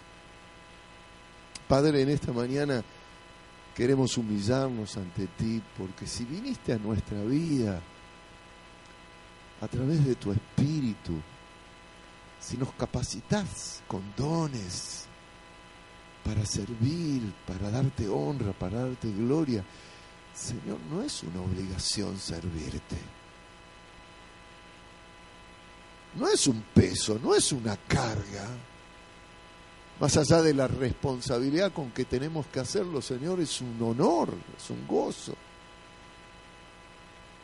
[1.68, 2.82] Padre, en esta mañana
[3.76, 7.82] queremos humillarnos ante ti porque si viniste a nuestra vida
[9.60, 11.20] a través de tu espíritu,
[12.40, 15.08] si nos capacitas con dones,
[16.26, 19.64] para servir, para darte honra, para darte gloria.
[20.34, 22.98] Señor, no es una obligación servirte.
[26.16, 28.48] No es un peso, no es una carga.
[30.00, 34.70] Más allá de la responsabilidad con que tenemos que hacerlo, Señor, es un honor, es
[34.72, 35.36] un gozo.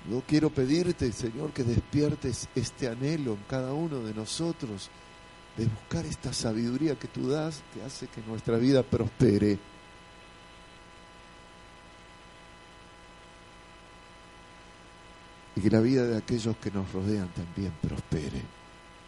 [0.10, 4.90] Yo quiero pedirte, Señor, que despiertes este anhelo en cada uno de nosotros
[5.58, 9.60] de buscar esta sabiduría que tú das que hace que nuestra vida prospere.
[15.56, 18.42] Y que la vida de aquellos que nos rodean también prospere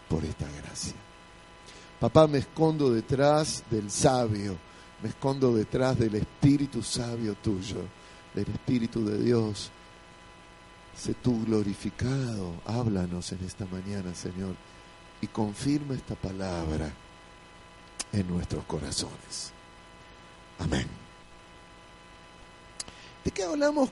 [0.09, 0.93] por esta gracia.
[1.99, 4.57] Papá, me escondo detrás del sabio,
[5.01, 7.77] me escondo detrás del espíritu sabio tuyo,
[8.33, 9.71] del espíritu de Dios.
[10.93, 14.55] Sé tú glorificado, háblanos en esta mañana, Señor
[15.23, 16.91] y confirma esta palabra
[18.11, 19.53] en nuestros corazones.
[20.59, 20.85] Amén.
[23.23, 23.89] ¿De qué hablamos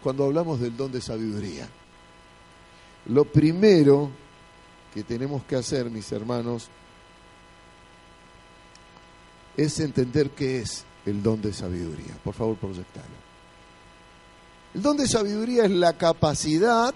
[0.00, 1.68] cuando hablamos del don de sabiduría?
[3.06, 4.10] Lo primero
[4.94, 6.68] que tenemos que hacer, mis hermanos,
[9.56, 12.16] es entender qué es el don de sabiduría.
[12.22, 13.06] Por favor, proyectalo.
[14.72, 16.94] El don de sabiduría es la capacidad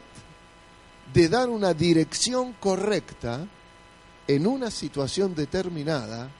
[1.12, 3.48] de dar una dirección correcta
[4.26, 6.30] en una situación determinada,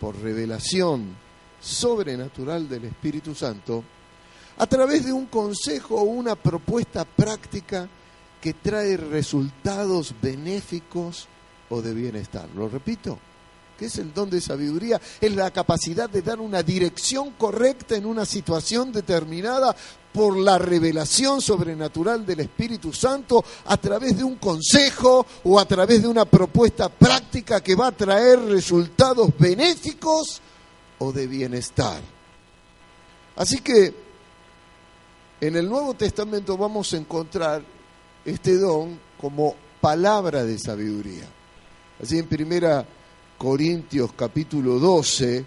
[0.00, 1.16] por revelación
[1.60, 3.82] sobrenatural del Espíritu Santo,
[4.58, 7.88] a través de un consejo o una propuesta práctica
[8.40, 11.28] que trae resultados benéficos
[11.68, 12.48] o de bienestar.
[12.54, 13.18] Lo repito,
[13.78, 15.00] ¿qué es el don de sabiduría?
[15.20, 19.74] Es la capacidad de dar una dirección correcta en una situación determinada
[20.16, 26.00] por la revelación sobrenatural del Espíritu Santo a través de un consejo o a través
[26.00, 30.40] de una propuesta práctica que va a traer resultados benéficos
[31.00, 32.00] o de bienestar.
[33.36, 33.94] Así que
[35.38, 37.62] en el Nuevo Testamento vamos a encontrar
[38.24, 41.28] este don como palabra de sabiduría.
[42.02, 42.86] Así en primera
[43.36, 45.44] Corintios capítulo 12,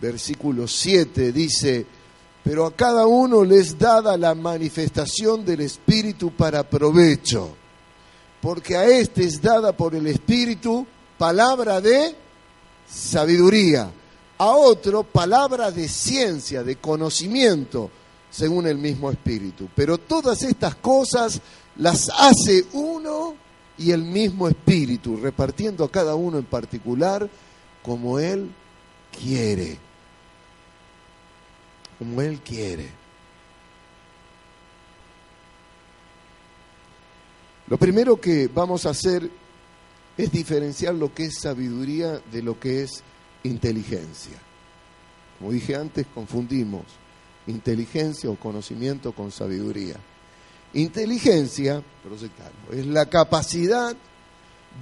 [0.00, 1.86] versículo 7 dice,
[2.46, 7.56] pero a cada uno les dada la manifestación del Espíritu para provecho,
[8.40, 10.86] porque a éste es dada por el Espíritu
[11.18, 12.14] palabra de
[12.88, 13.90] sabiduría,
[14.38, 17.90] a otro palabra de ciencia, de conocimiento,
[18.30, 19.68] según el mismo Espíritu.
[19.74, 21.40] Pero todas estas cosas
[21.74, 23.34] las hace uno
[23.76, 27.28] y el mismo Espíritu, repartiendo a cada uno en particular
[27.82, 28.48] como Él
[29.20, 29.84] quiere
[31.98, 32.88] como Él quiere.
[37.68, 39.28] Lo primero que vamos a hacer
[40.16, 43.02] es diferenciar lo que es sabiduría de lo que es
[43.42, 44.38] inteligencia.
[45.38, 46.84] Como dije antes, confundimos
[47.46, 49.96] inteligencia o conocimiento con sabiduría.
[50.74, 51.82] Inteligencia,
[52.72, 53.96] es la capacidad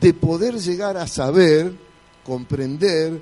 [0.01, 1.75] de poder llegar a saber,
[2.25, 3.21] comprender,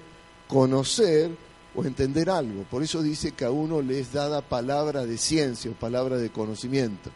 [0.48, 1.30] conocer
[1.74, 2.64] o entender algo.
[2.64, 6.30] Por eso dice que a uno le es dada palabra de ciencia o palabra de
[6.30, 7.10] conocimiento.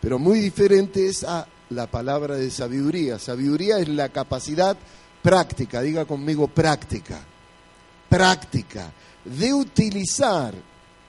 [0.00, 3.18] Pero muy diferente es a la palabra de sabiduría.
[3.18, 4.76] Sabiduría es la capacidad
[5.22, 7.20] práctica, diga conmigo práctica,
[8.08, 8.92] práctica,
[9.24, 10.54] de utilizar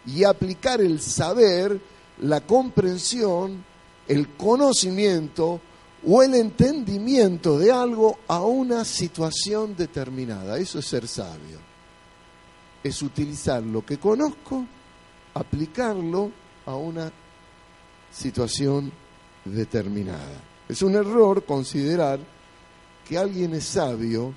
[0.05, 1.79] y aplicar el saber,
[2.21, 3.63] la comprensión,
[4.07, 5.59] el conocimiento
[6.05, 10.57] o el entendimiento de algo a una situación determinada.
[10.57, 11.62] Eso es ser sabio.
[12.83, 14.65] Es utilizar lo que conozco,
[15.33, 16.31] aplicarlo
[16.65, 17.11] a una
[18.11, 18.91] situación
[19.45, 20.41] determinada.
[20.67, 22.19] Es un error considerar
[23.07, 24.33] que alguien es sabio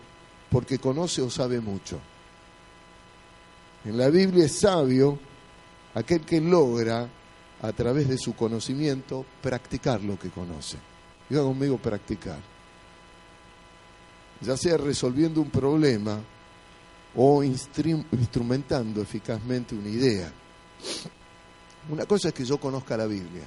[0.51, 2.01] porque conoce o sabe mucho.
[3.85, 5.19] En la Biblia es sabio
[5.95, 7.09] aquel que logra,
[7.63, 10.77] a través de su conocimiento, practicar lo que conoce.
[11.29, 12.39] Diga conmigo practicar.
[14.41, 16.21] Ya sea resolviendo un problema
[17.17, 20.31] o instrumentando eficazmente una idea.
[21.89, 23.45] Una cosa es que yo conozca la Biblia.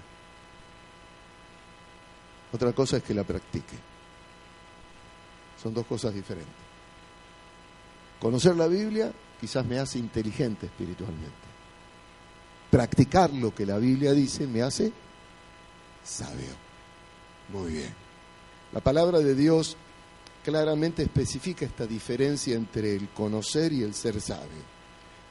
[2.52, 3.78] Otra cosa es que la practique.
[5.62, 6.54] Son dos cosas diferentes.
[8.20, 11.50] Conocer la Biblia quizás me hace inteligente espiritualmente.
[12.72, 14.92] Practicar lo que la Biblia dice me hace
[16.04, 16.56] sabio.
[17.50, 17.94] Muy bien.
[18.72, 19.78] La palabra de Dios
[20.50, 24.80] claramente especifica esta diferencia entre el conocer y el ser sabio.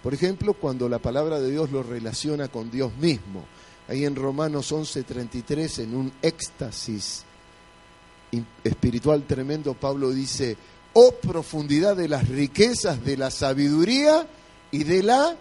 [0.02, 3.44] Por ejemplo, cuando la palabra de Dios lo relaciona con Dios mismo.
[3.88, 7.24] Ahí en Romanos 11:33, en un éxtasis
[8.62, 10.56] espiritual tremendo, Pablo dice,
[10.92, 14.28] oh profundidad de las riquezas de la sabiduría
[14.70, 15.36] y de la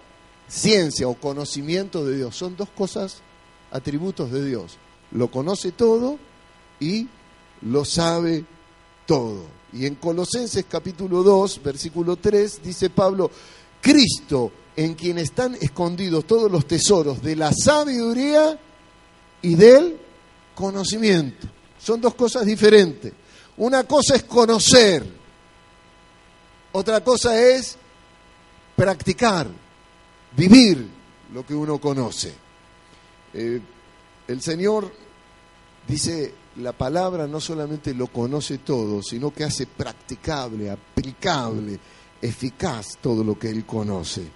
[0.47, 2.35] ciencia o conocimiento de Dios.
[2.35, 3.17] Son dos cosas,
[3.71, 4.77] atributos de Dios.
[5.11, 6.17] Lo conoce todo
[6.79, 7.07] y
[7.61, 8.45] lo sabe
[9.05, 9.56] todo.
[9.73, 13.29] Y en Colosenses capítulo 2, versículo 3, dice Pablo,
[13.81, 18.57] Cristo en quien están escondidos todos los tesoros de la sabiduría
[19.41, 19.99] y del
[20.55, 21.47] conocimiento.
[21.79, 23.11] Son dos cosas diferentes.
[23.57, 25.03] Una cosa es conocer,
[26.71, 27.75] otra cosa es
[28.75, 29.47] practicar,
[30.35, 30.87] vivir
[31.33, 32.33] lo que uno conoce.
[33.33, 33.59] Eh,
[34.27, 34.91] el Señor
[35.87, 41.79] dice, la palabra no solamente lo conoce todo, sino que hace practicable, aplicable,
[42.21, 44.27] eficaz todo lo que Él conoce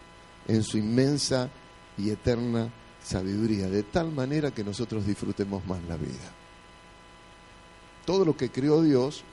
[0.47, 1.49] en su inmensa
[1.97, 2.71] y eterna
[3.03, 6.31] sabiduría, de tal manera que nosotros disfrutemos más la vida.
[8.05, 9.23] Todo lo que creó Dios,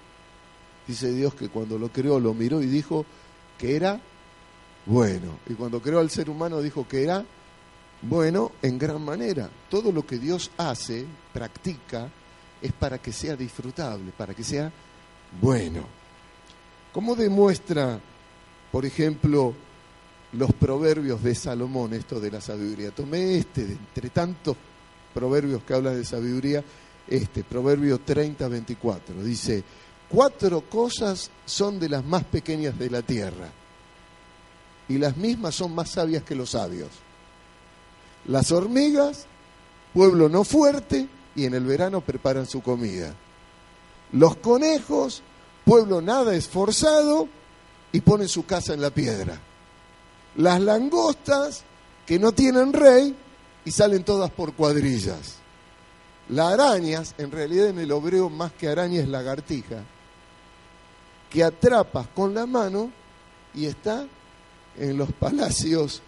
[0.86, 3.05] dice Dios que cuando lo creó lo miró y dijo
[3.59, 4.01] que era
[4.86, 5.39] bueno.
[5.47, 7.24] Y cuando creó al ser humano dijo que era
[8.03, 9.51] bueno en gran manera.
[9.68, 12.11] Todo lo que Dios hace, practica,
[12.61, 14.72] es para que sea disfrutable, para que sea
[15.40, 15.84] bueno.
[16.92, 18.00] ¿Cómo demuestra,
[18.72, 19.54] por ejemplo,
[20.32, 22.90] los proverbios de Salomón, esto de la sabiduría?
[22.90, 24.56] Tomé este, de entre tantos
[25.14, 26.64] proverbios que hablan de sabiduría,
[27.06, 29.22] este, Proverbio 30, 24.
[29.22, 29.62] Dice,
[30.09, 33.48] cuatro cosas son de las más pequeñas de la tierra,
[34.88, 36.88] y las mismas son más sabias que los sabios.
[38.26, 39.26] Las hormigas,
[39.92, 43.14] pueblo no fuerte, y en el verano preparan su comida.
[44.12, 45.22] Los conejos,
[45.64, 47.29] pueblo nada esforzado,
[47.93, 49.41] y ponen su casa en la piedra.
[50.37, 51.62] Las langostas,
[52.07, 53.14] que no tienen rey,
[53.64, 55.37] y salen todas por cuadrillas.
[56.29, 59.83] Las arañas, en realidad en el obreo más que araña es lagartija,
[61.31, 62.91] que atrapas con la mano
[63.55, 64.07] y está
[64.79, 66.03] en los palacios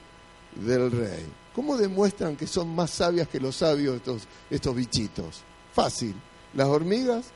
[0.55, 1.40] del rey.
[1.61, 5.43] ¿Cómo demuestran que son más sabias que los sabios estos, estos bichitos?
[5.75, 6.15] Fácil.
[6.55, 7.27] Las hormigas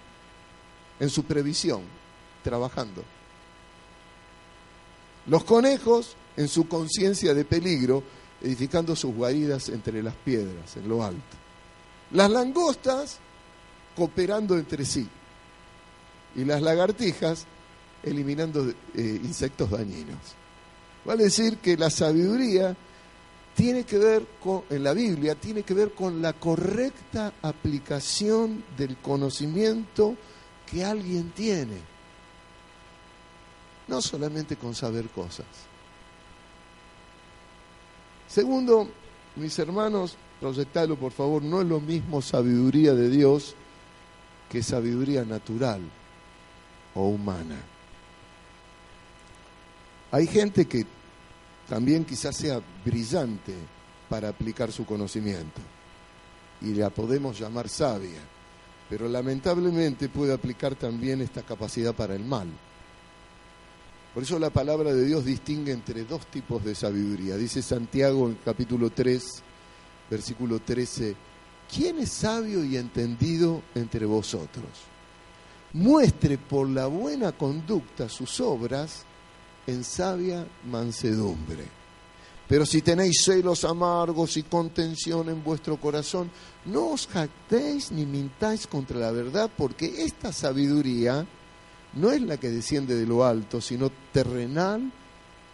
[0.99, 1.83] en su previsión,
[2.43, 3.05] trabajando.
[5.27, 8.03] Los conejos en su conciencia de peligro,
[8.41, 11.37] edificando sus guaridas entre las piedras, en lo alto.
[12.13, 13.19] Las langostas
[13.95, 15.07] cooperando entre sí.
[16.35, 17.45] Y las lagartijas
[18.03, 20.17] eliminando eh, insectos dañinos.
[21.05, 22.75] Vale decir que la sabiduría
[23.55, 28.97] tiene que ver con, en la Biblia, tiene que ver con la correcta aplicación del
[28.97, 30.17] conocimiento
[30.71, 31.79] que alguien tiene.
[33.87, 35.47] No solamente con saber cosas.
[38.29, 38.89] Segundo,
[39.37, 43.55] mis hermanos, proyectalo por favor, no es lo mismo sabiduría de Dios
[44.51, 45.81] que sabiduría natural
[46.95, 47.61] o humana.
[50.11, 50.87] Hay gente que
[51.69, 53.55] también quizás sea brillante
[54.09, 55.61] para aplicar su conocimiento
[56.61, 58.21] y la podemos llamar sabia,
[58.89, 62.49] pero lamentablemente puede aplicar también esta capacidad para el mal.
[64.13, 67.37] Por eso la palabra de Dios distingue entre dos tipos de sabiduría.
[67.37, 69.43] Dice Santiago en capítulo 3,
[70.09, 71.17] versículo 13,
[71.75, 74.69] ¿quién es sabio y entendido entre vosotros?
[75.73, 79.05] Muestre por la buena conducta sus obras
[79.67, 81.65] en sabia mansedumbre.
[82.47, 86.31] Pero si tenéis celos amargos y contención en vuestro corazón,
[86.67, 91.27] no os jactéis ni mintáis contra la verdad, porque esta sabiduría
[91.95, 94.93] no es la que desciende de lo alto, sino terrenal,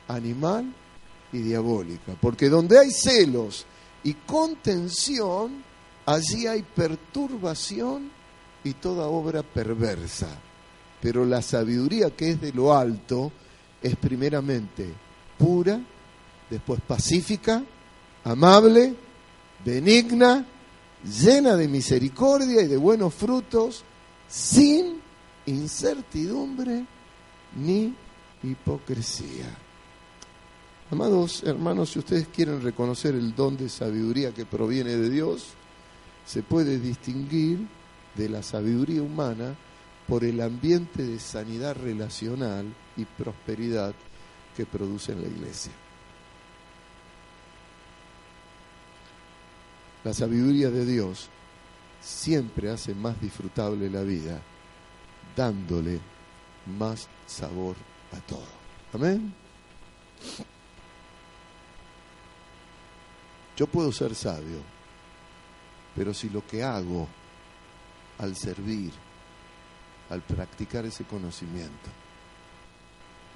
[0.09, 0.75] animal
[1.33, 2.17] y diabólica.
[2.21, 3.67] Porque donde hay celos
[4.03, 5.63] y contención,
[6.07, 8.11] allí hay perturbación
[8.65, 10.29] y toda obra perversa.
[11.01, 13.31] Pero la sabiduría que es de lo alto
[13.83, 14.93] es primeramente
[15.39, 15.81] pura,
[16.49, 17.63] después pacífica,
[18.25, 18.95] amable,
[19.65, 20.45] benigna,
[21.05, 23.85] llena de misericordia y de buenos frutos,
[24.29, 25.01] sin
[25.47, 26.85] incertidumbre
[27.57, 27.95] ni
[28.43, 29.47] hipocresía.
[30.91, 35.51] Amados hermanos, si ustedes quieren reconocer el don de sabiduría que proviene de Dios,
[36.27, 37.67] se puede distinguir
[38.17, 39.57] de la sabiduría humana
[40.11, 43.95] por el ambiente de sanidad relacional y prosperidad
[44.57, 45.71] que produce en la iglesia.
[50.03, 51.29] La sabiduría de Dios
[52.01, 54.43] siempre hace más disfrutable la vida,
[55.37, 56.01] dándole
[56.77, 57.77] más sabor
[58.11, 58.49] a todo.
[58.93, 59.33] Amén.
[63.57, 64.59] Yo puedo ser sabio,
[65.95, 67.07] pero si lo que hago
[68.19, 68.91] al servir,
[70.11, 71.89] al practicar ese conocimiento,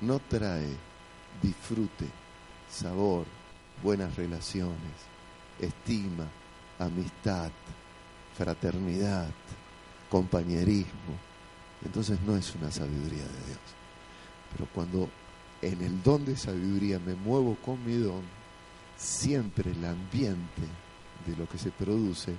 [0.01, 0.68] no trae
[1.41, 2.07] disfrute,
[2.70, 3.27] sabor,
[3.83, 4.75] buenas relaciones,
[5.61, 6.27] estima,
[6.79, 7.51] amistad,
[8.37, 9.29] fraternidad,
[10.11, 11.18] compañerismo,
[11.85, 13.61] entonces no es una sabiduría de Dios.
[14.53, 15.09] Pero cuando
[15.62, 18.22] en el don de sabiduría me muevo con mi don,
[18.97, 20.62] siempre el ambiente
[21.27, 22.35] de lo que se produce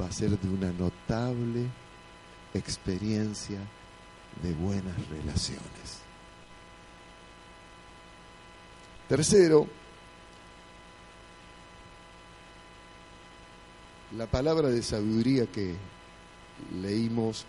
[0.00, 1.66] va a ser de una notable
[2.56, 3.58] experiencia
[4.42, 6.00] de buenas relaciones.
[9.08, 9.66] Tercero,
[14.16, 15.74] la palabra de sabiduría que
[16.80, 17.44] leímos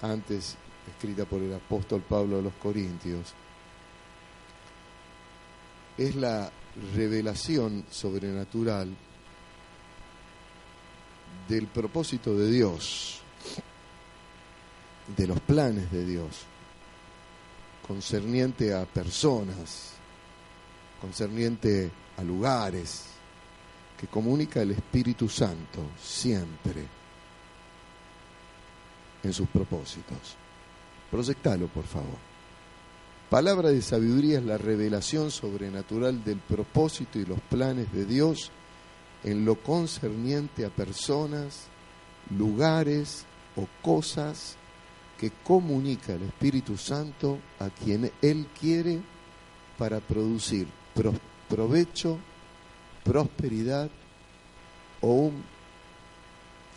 [0.00, 0.56] antes,
[0.88, 3.34] escrita por el apóstol Pablo a los Corintios,
[5.98, 6.50] es la
[6.94, 8.96] revelación sobrenatural
[11.48, 13.21] del propósito de Dios,
[15.16, 16.42] de los planes de Dios,
[17.86, 19.92] concerniente a personas,
[21.00, 23.04] concerniente a lugares,
[23.98, 26.86] que comunica el Espíritu Santo siempre
[29.22, 30.36] en sus propósitos.
[31.10, 32.18] Proyectalo, por favor.
[33.30, 38.50] Palabra de sabiduría es la revelación sobrenatural del propósito y los planes de Dios
[39.24, 41.68] en lo concerniente a personas,
[42.36, 43.24] lugares
[43.56, 44.56] o cosas
[45.22, 48.98] que comunica el Espíritu Santo a quien Él quiere
[49.78, 50.66] para producir
[51.48, 52.18] provecho,
[53.04, 53.88] prosperidad
[55.00, 55.44] o un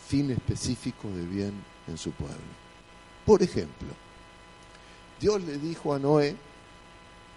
[0.06, 1.54] fin específico de bien
[1.88, 2.36] en su pueblo.
[3.24, 3.88] Por ejemplo,
[5.20, 6.36] Dios le dijo a Noé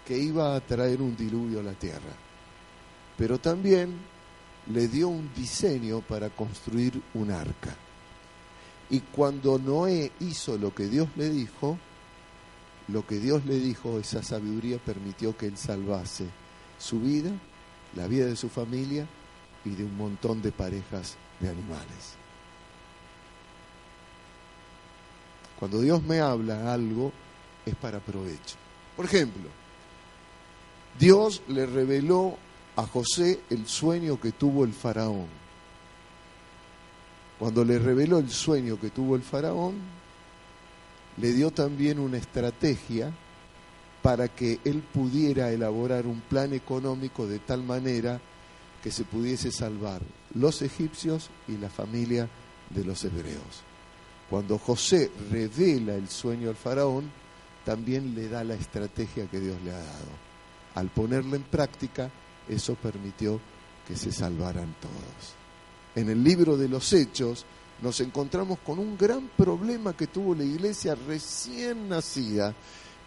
[0.06, 2.14] que iba a traer un diluvio a la tierra,
[3.18, 3.96] pero también
[4.72, 7.74] le dio un diseño para construir un arca.
[8.90, 11.78] Y cuando Noé hizo lo que Dios le dijo,
[12.88, 16.26] lo que Dios le dijo, esa sabiduría permitió que él salvase
[16.78, 17.30] su vida,
[17.94, 19.06] la vida de su familia
[19.64, 22.16] y de un montón de parejas de animales.
[25.58, 27.12] Cuando Dios me habla algo,
[27.66, 28.56] es para provecho.
[28.96, 29.48] Por ejemplo,
[30.98, 32.36] Dios le reveló
[32.76, 35.39] a José el sueño que tuvo el faraón.
[37.40, 39.76] Cuando le reveló el sueño que tuvo el faraón,
[41.16, 43.10] le dio también una estrategia
[44.02, 48.20] para que él pudiera elaborar un plan económico de tal manera
[48.82, 50.02] que se pudiese salvar
[50.34, 52.28] los egipcios y la familia
[52.68, 53.62] de los hebreos.
[54.28, 57.10] Cuando José revela el sueño al faraón,
[57.64, 60.10] también le da la estrategia que Dios le ha dado.
[60.74, 62.10] Al ponerla en práctica,
[62.50, 63.40] eso permitió
[63.88, 65.39] que se salvaran todos.
[65.94, 67.44] En el libro de los Hechos
[67.82, 72.54] nos encontramos con un gran problema que tuvo la iglesia recién nacida,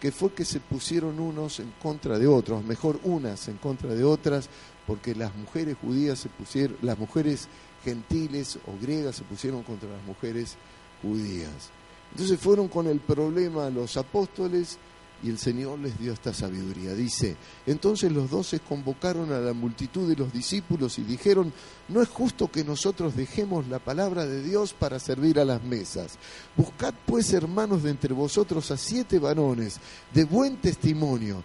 [0.00, 4.04] que fue que se pusieron unos en contra de otros, mejor unas en contra de
[4.04, 4.48] otras,
[4.86, 7.48] porque las mujeres judías se pusieron, las mujeres
[7.84, 10.56] gentiles o griegas se pusieron contra las mujeres
[11.02, 11.70] judías.
[12.10, 14.78] Entonces fueron con el problema los apóstoles
[15.24, 16.92] y el Señor les dio esta sabiduría.
[16.92, 17.34] Dice,
[17.66, 21.50] entonces los doce convocaron a la multitud de los discípulos y dijeron,
[21.88, 26.18] no es justo que nosotros dejemos la palabra de Dios para servir a las mesas.
[26.54, 29.80] Buscad pues, hermanos, de entre vosotros a siete varones
[30.12, 31.42] de buen testimonio,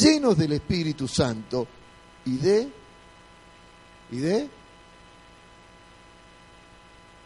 [0.00, 1.68] llenos del Espíritu Santo
[2.24, 2.68] y de...
[4.10, 4.48] ¿Y de?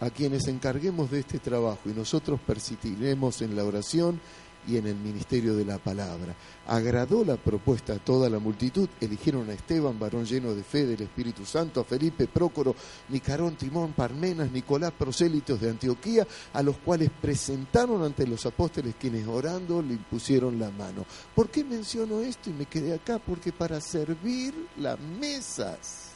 [0.03, 4.21] a quienes encarguemos de este trabajo y nosotros persistiremos en la oración
[4.67, 6.35] y en el ministerio de la palabra.
[6.67, 11.03] Agradó la propuesta a toda la multitud, eligieron a Esteban, varón lleno de fe del
[11.03, 12.75] Espíritu Santo, a Felipe, Prócoro,
[13.09, 19.27] Nicarón, Timón, Parmenas, Nicolás, prosélitos de Antioquía, a los cuales presentaron ante los apóstoles quienes
[19.27, 21.05] orando le impusieron la mano.
[21.35, 23.19] ¿Por qué menciono esto y me quedé acá?
[23.19, 26.13] Porque para servir las mesas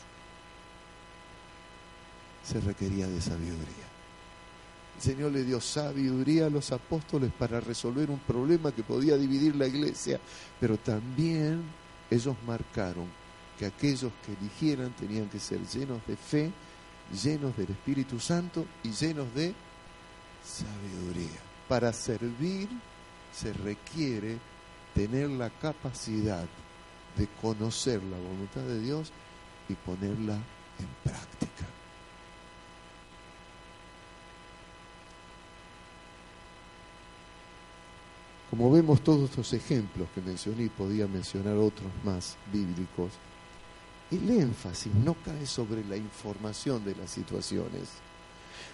[2.45, 3.86] se requería de sabiduría.
[4.97, 9.55] El Señor le dio sabiduría a los apóstoles para resolver un problema que podía dividir
[9.55, 10.19] la iglesia,
[10.59, 11.63] pero también
[12.11, 13.07] ellos marcaron
[13.59, 16.51] que aquellos que eligieran tenían que ser llenos de fe,
[17.23, 19.55] llenos del Espíritu Santo y llenos de
[20.45, 21.41] sabiduría.
[21.69, 22.69] Para servir
[23.33, 24.39] se requiere
[24.95, 26.47] tener la capacidad
[27.17, 29.13] de conocer la voluntad de Dios
[29.69, 31.26] y ponerla en práctica.
[38.57, 43.13] Como vemos todos estos ejemplos que mencioné y podía mencionar otros más bíblicos,
[44.11, 47.91] el énfasis no cae sobre la información de las situaciones,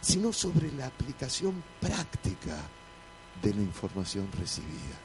[0.01, 2.57] sino sobre la aplicación práctica
[3.43, 5.01] de la información recibida.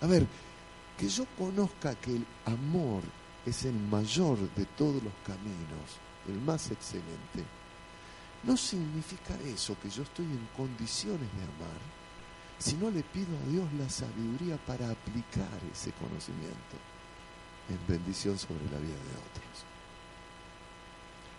[0.00, 0.26] A ver,
[0.98, 3.04] que yo conozca que el amor
[3.46, 7.44] es el mayor de todos los caminos, el más excelente,
[8.42, 11.97] no significa eso que yo estoy en condiciones de amar
[12.58, 16.76] si no le pido a Dios la sabiduría para aplicar ese conocimiento
[17.68, 19.64] en bendición sobre la vida de otros.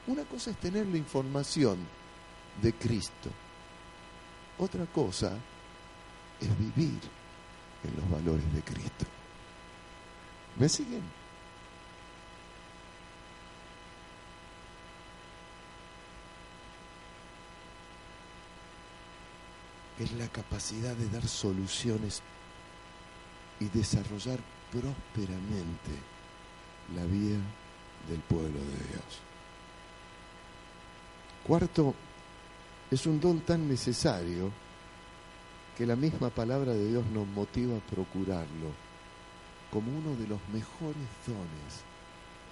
[0.08, 1.78] Una cosa es tener la información
[2.62, 3.30] de Cristo.
[4.58, 5.38] Otra cosa
[6.40, 7.00] es vivir
[7.84, 9.06] en los valores de Cristo.
[10.58, 11.19] ¿Me siguen?
[20.00, 22.22] Es la capacidad de dar soluciones
[23.60, 24.40] y desarrollar
[24.72, 25.92] prósperamente
[26.96, 27.40] la vida
[28.08, 29.20] del pueblo de Dios.
[31.46, 31.94] Cuarto,
[32.90, 34.52] es un don tan necesario
[35.78, 38.72] que la misma palabra de Dios nos motiva a procurarlo
[39.72, 41.84] como uno de los mejores dones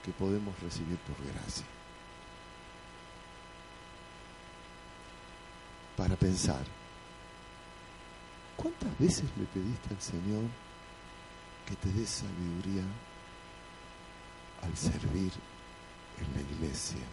[0.03, 1.65] que podemos recibir por gracia.
[5.95, 6.63] Para pensar,
[8.57, 10.43] ¿cuántas veces le pediste al Señor
[11.65, 12.83] que te dé sabiduría
[14.63, 15.31] al servir
[16.19, 17.05] en la iglesia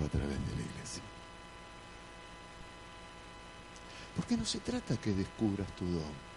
[0.00, 1.02] o a través de la iglesia?
[4.16, 6.30] Porque no se trata que descubras tu don.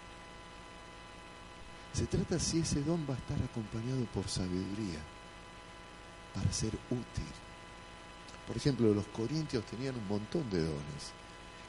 [1.92, 5.00] Se trata si ese don va a estar acompañado por sabiduría
[6.34, 7.32] para ser útil.
[8.46, 11.12] Por ejemplo, los corintios tenían un montón de dones.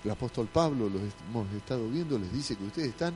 [0.06, 3.16] El apóstol Pablo, los hemos estado viendo, les dice que ustedes están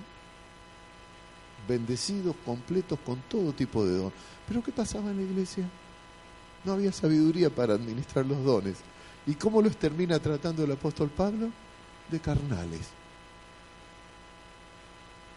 [1.67, 4.11] bendecidos, completos con todo tipo de don.
[4.47, 5.69] Pero ¿qué pasaba en la iglesia?
[6.65, 8.77] No había sabiduría para administrar los dones.
[9.27, 11.51] ¿Y cómo los termina tratando el apóstol Pablo?
[12.09, 12.87] De carnales.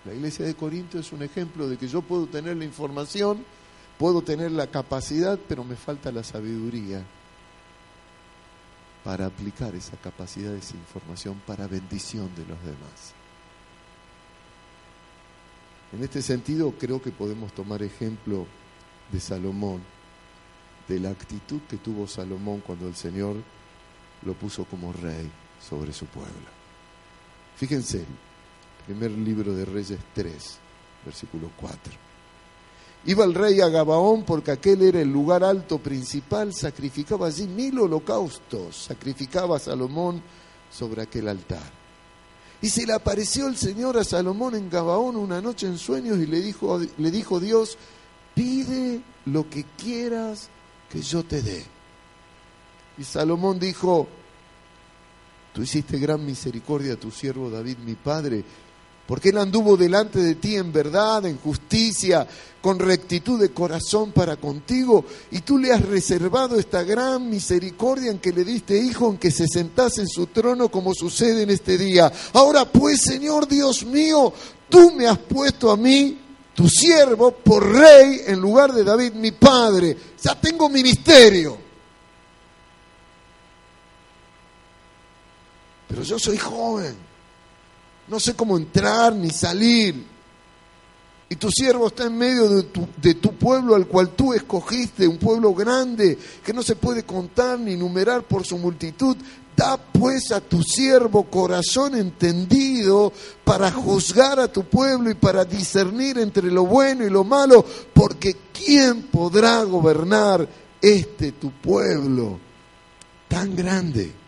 [0.07, 3.45] La iglesia de Corinto es un ejemplo de que yo puedo tener la información,
[3.99, 7.05] puedo tener la capacidad, pero me falta la sabiduría
[9.05, 13.15] para aplicar esa capacidad, esa información para bendición de los demás.
[15.93, 18.47] En este sentido, creo que podemos tomar ejemplo
[19.11, 19.83] de Salomón,
[20.89, 23.37] de la actitud que tuvo Salomón cuando el Señor
[24.25, 25.31] lo puso como rey
[25.61, 26.33] sobre su pueblo.
[27.57, 28.05] Fíjense,
[28.87, 30.59] primer libro de Reyes 3,
[31.05, 32.12] versículo 4.
[33.05, 37.81] Iba el rey a Gabaón porque aquel era el lugar alto principal, sacrificaba allí mil
[37.81, 40.23] holocaustos, sacrificaba a Salomón
[40.71, 41.83] sobre aquel altar.
[42.61, 46.27] Y se le apareció el Señor a Salomón en Gabaón una noche en sueños y
[46.27, 47.77] le dijo, le dijo Dios,
[48.37, 50.49] pide lo que quieras
[50.89, 51.65] que yo te dé.
[52.99, 54.07] Y Salomón dijo,
[55.53, 58.45] tú hiciste gran misericordia a tu siervo David, mi padre,
[59.07, 62.27] porque Él anduvo delante de ti en verdad, en justicia,
[62.61, 68.21] con rectitud de corazón para contigo, y tú le has reservado esta gran misericordia en
[68.21, 71.77] que le diste hijo, en que se sentase en su trono como sucede en este
[71.77, 72.11] día.
[72.33, 74.33] Ahora pues, Señor Dios mío,
[74.69, 76.19] tú me has puesto a mí,
[76.55, 79.97] tu siervo, por rey en lugar de David, mi padre.
[80.23, 81.59] Ya tengo ministerio.
[85.89, 87.12] Pero yo soy joven
[88.13, 90.05] no sé cómo entrar ni salir.
[91.31, 95.09] Y tu siervo está en medio de tu, de tu, pueblo al cual tú escogiste,
[95.09, 99.17] un pueblo grande que no se puede contar ni numerar por su multitud.
[99.57, 106.19] Da pues a tu siervo corazón entendido para juzgar a tu pueblo y para discernir
[106.19, 110.47] entre lo bueno y lo malo, porque ¿quién podrá gobernar
[110.83, 112.39] este tu pueblo
[113.29, 114.22] tan grande?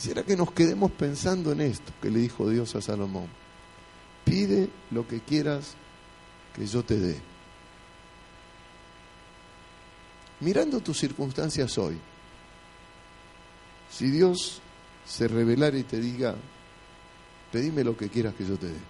[0.00, 3.28] Quisiera que nos quedemos pensando en esto que le dijo Dios a Salomón.
[4.24, 5.74] Pide lo que quieras
[6.56, 7.20] que yo te dé.
[10.40, 11.98] Mirando tus circunstancias hoy,
[13.90, 14.62] si Dios
[15.06, 16.34] se revelara y te diga,
[17.52, 18.80] pedime lo que quieras que yo te dé,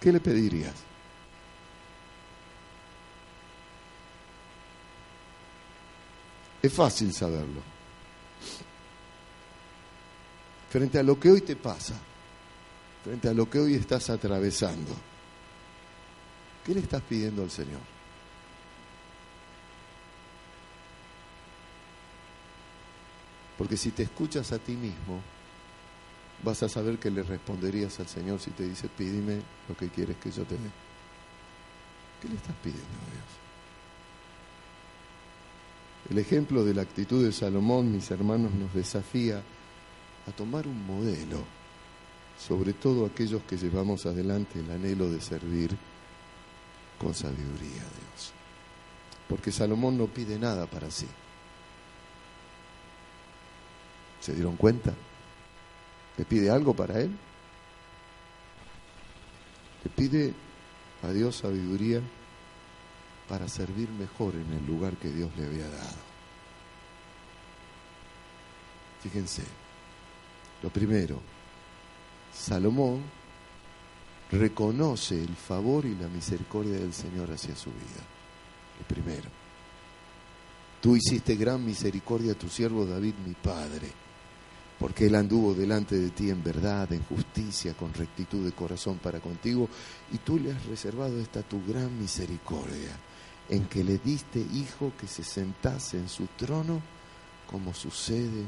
[0.00, 0.74] ¿qué le pedirías?
[6.62, 7.71] Es fácil saberlo
[10.72, 11.94] frente a lo que hoy te pasa,
[13.04, 14.90] frente a lo que hoy estás atravesando,
[16.64, 17.82] ¿qué le estás pidiendo al Señor?
[23.58, 25.20] Porque si te escuchas a ti mismo,
[26.42, 30.16] vas a saber que le responderías al Señor si te dice, pídeme lo que quieres
[30.16, 30.70] que yo te dé.
[32.22, 33.26] ¿Qué le estás pidiendo a Dios?
[36.12, 39.42] El ejemplo de la actitud de Salomón, mis hermanos, nos desafía
[40.26, 41.42] a tomar un modelo,
[42.38, 45.76] sobre todo aquellos que llevamos adelante el anhelo de servir
[46.98, 48.32] con sabiduría a Dios.
[49.28, 51.06] Porque Salomón no pide nada para sí.
[54.20, 54.92] ¿Se dieron cuenta?
[56.16, 57.10] ¿Le pide algo para él?
[59.84, 60.34] Le pide
[61.02, 62.00] a Dios sabiduría
[63.28, 66.12] para servir mejor en el lugar que Dios le había dado.
[69.02, 69.42] Fíjense,
[70.62, 71.20] Lo primero,
[72.32, 73.02] Salomón
[74.30, 78.02] reconoce el favor y la misericordia del Señor hacia su vida.
[78.78, 79.28] Lo primero.
[80.80, 83.88] Tú hiciste gran misericordia a tu siervo David, mi padre,
[84.78, 89.20] porque él anduvo delante de ti en verdad, en justicia, con rectitud de corazón para
[89.20, 89.68] contigo,
[90.12, 92.98] y tú le has reservado esta tu gran misericordia,
[93.48, 96.82] en que le diste hijo que se sentase en su trono,
[97.48, 98.44] como sucede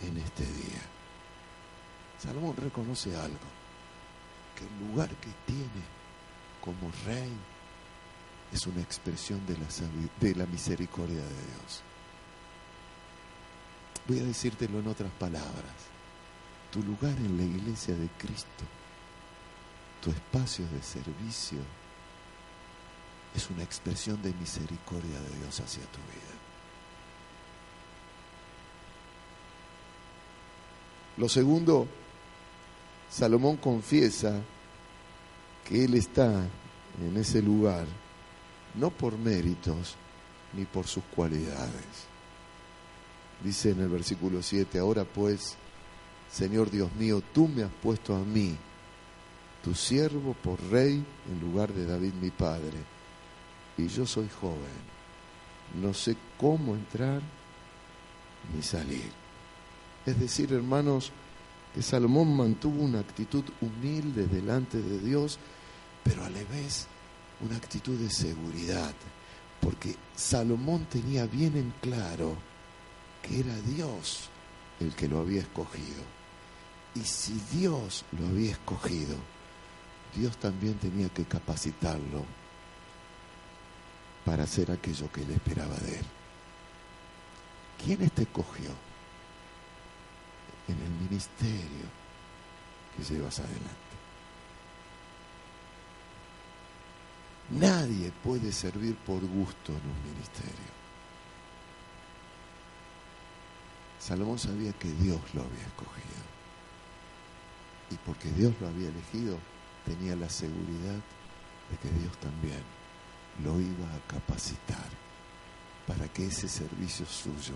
[0.00, 0.97] en este día.
[2.18, 3.38] Salomón reconoce algo,
[4.56, 5.84] que el lugar que tiene
[6.60, 7.32] como rey
[8.52, 9.66] es una expresión de la,
[10.20, 11.82] de la misericordia de Dios.
[14.06, 15.74] Voy a decírtelo en otras palabras.
[16.72, 18.64] Tu lugar en la iglesia de Cristo,
[20.02, 21.58] tu espacio de servicio,
[23.34, 26.34] es una expresión de misericordia de Dios hacia tu vida.
[31.18, 31.88] Lo segundo,
[33.10, 34.40] Salomón confiesa
[35.66, 36.46] que él está
[37.00, 37.86] en ese lugar
[38.74, 39.96] no por méritos
[40.54, 42.06] ni por sus cualidades.
[43.42, 45.56] Dice en el versículo 7, ahora pues,
[46.30, 48.56] Señor Dios mío, tú me has puesto a mí,
[49.62, 52.78] tu siervo, por rey en lugar de David mi padre,
[53.76, 54.88] y yo soy joven,
[55.80, 57.20] no sé cómo entrar
[58.54, 59.10] ni salir.
[60.04, 61.12] Es decir, hermanos,
[61.74, 65.38] que Salomón mantuvo una actitud humilde delante de Dios,
[66.02, 66.86] pero a la vez
[67.40, 68.94] una actitud de seguridad,
[69.60, 72.36] porque Salomón tenía bien en claro
[73.22, 74.28] que era Dios
[74.80, 76.02] el que lo había escogido.
[76.94, 79.16] Y si Dios lo había escogido,
[80.14, 82.24] Dios también tenía que capacitarlo
[84.24, 86.04] para hacer aquello que él esperaba de él.
[87.84, 88.87] ¿Quién te escogió?
[90.68, 91.86] En el ministerio
[92.96, 93.88] que llevas adelante.
[97.50, 100.78] Nadie puede servir por gusto en un ministerio.
[103.98, 106.28] Salomón sabía que Dios lo había escogido.
[107.90, 109.38] Y porque Dios lo había elegido,
[109.86, 111.00] tenía la seguridad
[111.70, 112.62] de que Dios también
[113.42, 114.88] lo iba a capacitar
[115.86, 117.54] para que ese servicio suyo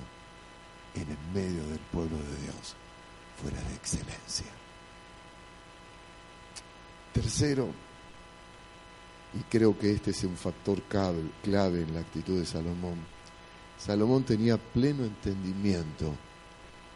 [0.95, 2.77] en el medio del pueblo de Dios
[3.41, 4.47] fuera de excelencia.
[7.13, 7.69] Tercero,
[9.35, 12.97] y creo que este es un factor clave en la actitud de Salomón.
[13.79, 16.15] Salomón tenía pleno entendimiento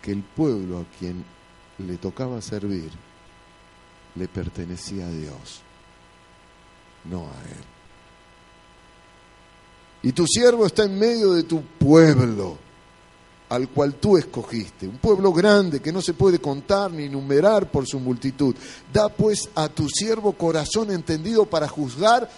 [0.03, 1.24] que el pueblo a quien
[1.78, 2.91] le tocaba servir
[4.14, 5.62] le pertenecía a Dios,
[7.05, 7.64] no a él.
[10.03, 12.59] Y tu siervo está en medio de tu pueblo
[13.49, 17.87] al cual tú escogiste, un pueblo grande que no se puede contar ni numerar por
[17.87, 18.55] su multitud.
[18.93, 22.29] Da pues a tu siervo corazón entendido para juzgar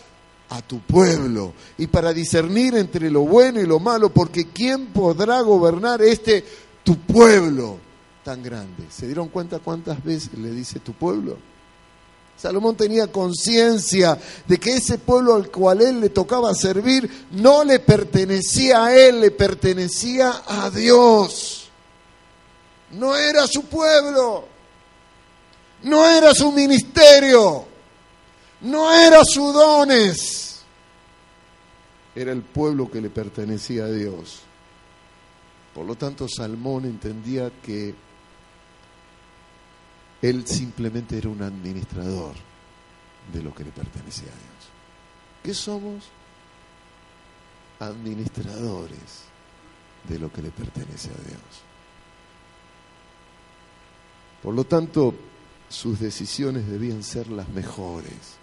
[0.51, 5.41] a tu pueblo y para discernir entre lo bueno y lo malo, porque ¿quién podrá
[5.41, 6.45] gobernar este
[6.85, 7.79] tu pueblo
[8.25, 8.85] tan grande?
[8.91, 11.37] ¿Se dieron cuenta cuántas veces le dice tu pueblo?
[12.41, 14.17] Salomón tenía conciencia
[14.47, 19.21] de que ese pueblo al cual él le tocaba servir no le pertenecía a él,
[19.21, 21.69] le pertenecía a Dios.
[22.93, 24.47] No era su pueblo,
[25.83, 27.67] no era su ministerio,
[28.61, 30.49] no era sus dones,
[32.15, 34.41] era el pueblo que le pertenecía a Dios.
[35.75, 37.95] Por lo tanto, Salmón entendía que
[40.21, 42.35] él simplemente era un administrador
[43.33, 44.69] de lo que le pertenecía a Dios.
[45.43, 46.05] ¿Qué somos?
[47.79, 49.25] Administradores
[50.09, 51.69] de lo que le pertenece a Dios.
[54.43, 55.15] Por lo tanto,
[55.69, 58.39] sus decisiones debían ser las mejores,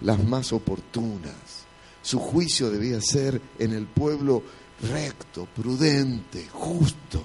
[0.00, 1.64] las más oportunas.
[2.02, 4.42] Su juicio debía ser en el pueblo
[4.90, 7.22] recto, prudente, justo,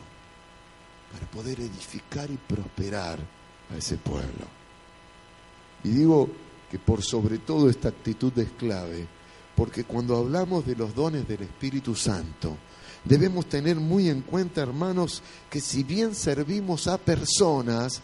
[1.11, 3.36] para poder edificar y prosperar
[3.71, 4.45] a ese pueblo.
[5.83, 6.29] Y digo
[6.69, 9.07] que por sobre todo esta actitud es clave,
[9.55, 12.57] porque cuando hablamos de los dones del Espíritu Santo,
[13.03, 18.01] debemos tener muy en cuenta, hermanos, que si bien servimos a personas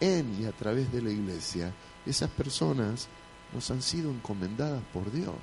[0.00, 1.72] en y a través de la iglesia,
[2.06, 3.08] esas personas
[3.52, 5.36] nos han sido encomendadas por Dios.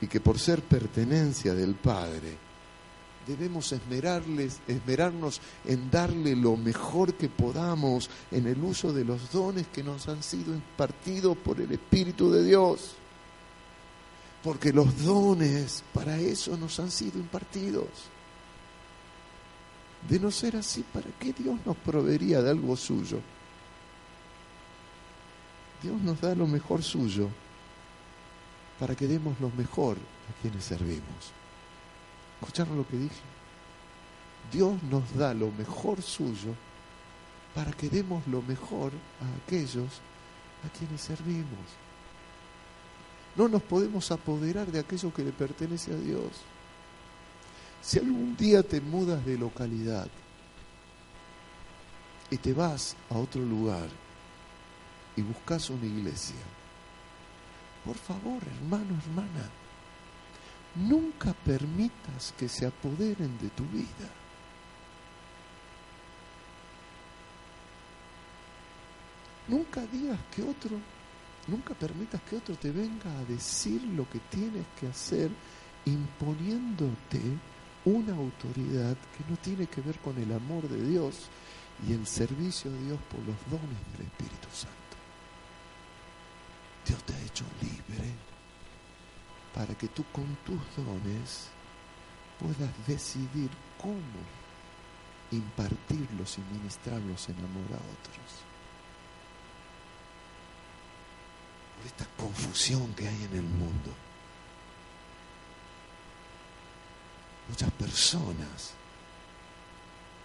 [0.00, 2.36] Y que por ser pertenencia del Padre,
[3.26, 9.66] debemos esmerarles, esmerarnos en darle lo mejor que podamos en el uso de los dones
[9.68, 12.94] que nos han sido impartidos por el Espíritu de Dios.
[14.42, 17.88] Porque los dones para eso nos han sido impartidos.
[20.08, 23.18] De no ser así, ¿para qué Dios nos proveería de algo suyo?
[25.82, 27.28] Dios nos da lo mejor suyo
[28.78, 31.32] para que demos lo mejor a quienes servimos.
[32.40, 33.22] ¿Escucharon lo que dije?
[34.52, 36.54] Dios nos da lo mejor suyo
[37.54, 40.00] para que demos lo mejor a aquellos
[40.64, 41.66] a quienes servimos.
[43.34, 46.30] No nos podemos apoderar de aquello que le pertenece a Dios.
[47.82, 50.08] Si algún día te mudas de localidad
[52.30, 53.88] y te vas a otro lugar
[55.16, 56.36] y buscas una iglesia,
[57.84, 59.50] por favor, hermano, hermana,
[60.76, 64.10] nunca permitas que se apoderen de tu vida.
[69.48, 70.78] Nunca digas que otro,
[71.46, 75.30] nunca permitas que otro te venga a decir lo que tienes que hacer
[75.84, 77.20] imponiéndote
[77.84, 81.28] una autoridad que no tiene que ver con el amor de Dios
[81.88, 84.76] y el servicio a Dios por los dones del Espíritu Santo.
[86.84, 88.35] Dios te ha hecho libre
[89.56, 91.48] para que tú con tus dones
[92.38, 93.48] puedas decidir
[93.80, 94.20] cómo
[95.30, 98.44] impartirlos y ministrarlos en amor a otros.
[101.78, 103.94] Por esta confusión que hay en el mundo.
[107.48, 108.74] Muchas personas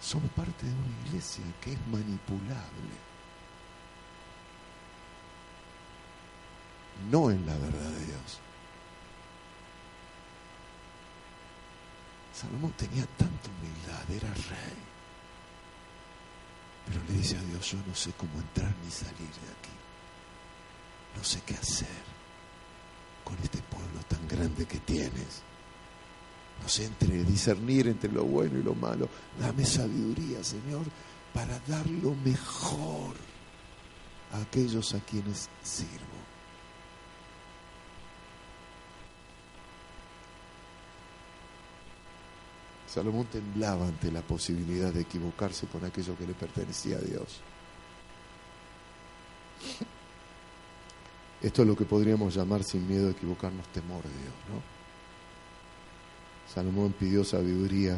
[0.01, 2.99] son parte de una iglesia que es manipulable.
[7.09, 8.41] No en la verdad de Dios.
[12.41, 14.81] Salomón tenía tanta humildad, era rey.
[16.87, 19.75] Pero le dice a Dios, yo no sé cómo entrar ni salir de aquí.
[21.15, 22.01] No sé qué hacer
[23.23, 25.43] con este pueblo tan grande que tienes.
[26.63, 29.07] No sé entre discernir entre lo bueno y lo malo.
[29.39, 30.85] Dame sabiduría, Señor,
[31.33, 33.15] para dar lo mejor
[34.31, 36.20] a aquellos a quienes sirvo.
[42.91, 47.39] Salomón temblaba ante la posibilidad de equivocarse con aquello que le pertenecía a Dios.
[51.41, 54.61] Esto es lo que podríamos llamar sin miedo a equivocarnos temor de Dios, ¿no?
[56.53, 57.97] Salomón pidió sabiduría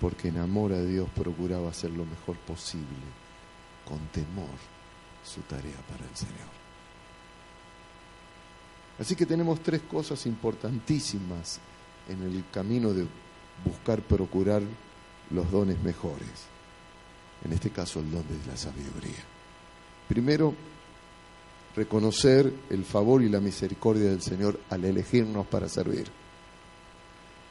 [0.00, 2.86] porque en amor a Dios procuraba hacer lo mejor posible,
[3.84, 4.56] con temor,
[5.24, 6.62] su tarea para el Señor.
[9.00, 11.58] Así que tenemos tres cosas importantísimas
[12.08, 13.08] en el camino de
[13.64, 14.62] buscar procurar
[15.30, 16.28] los dones mejores.
[17.44, 19.24] En este caso el don de la sabiduría.
[20.08, 20.54] Primero,
[21.74, 26.06] reconocer el favor y la misericordia del Señor al elegirnos para servir.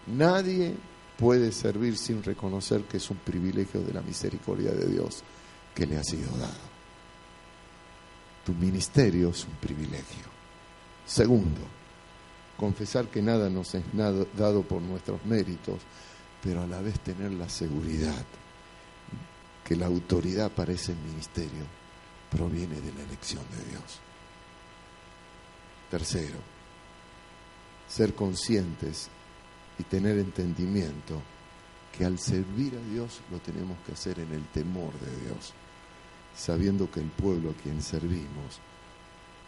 [0.08, 0.76] Nadie
[1.18, 5.24] puede servir sin reconocer que es un privilegio de la misericordia de Dios
[5.76, 6.72] que le ha sido dado.
[8.46, 10.26] Tu ministerio es un privilegio.
[11.06, 11.62] Segundo,
[12.58, 13.84] confesar que nada nos es
[14.38, 15.80] dado por nuestros méritos,
[16.44, 18.26] pero a la vez tener la seguridad
[19.64, 21.66] que la autoridad para ese ministerio
[22.30, 24.00] proviene de la elección de Dios.
[25.90, 26.38] Tercero,
[27.88, 29.10] ser conscientes
[29.78, 31.22] y tener entendimiento
[31.98, 35.54] que al servir a Dios lo tenemos que hacer en el temor de Dios,
[36.36, 38.60] sabiendo que el pueblo a quien servimos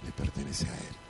[0.03, 1.02] le pertenece a Él.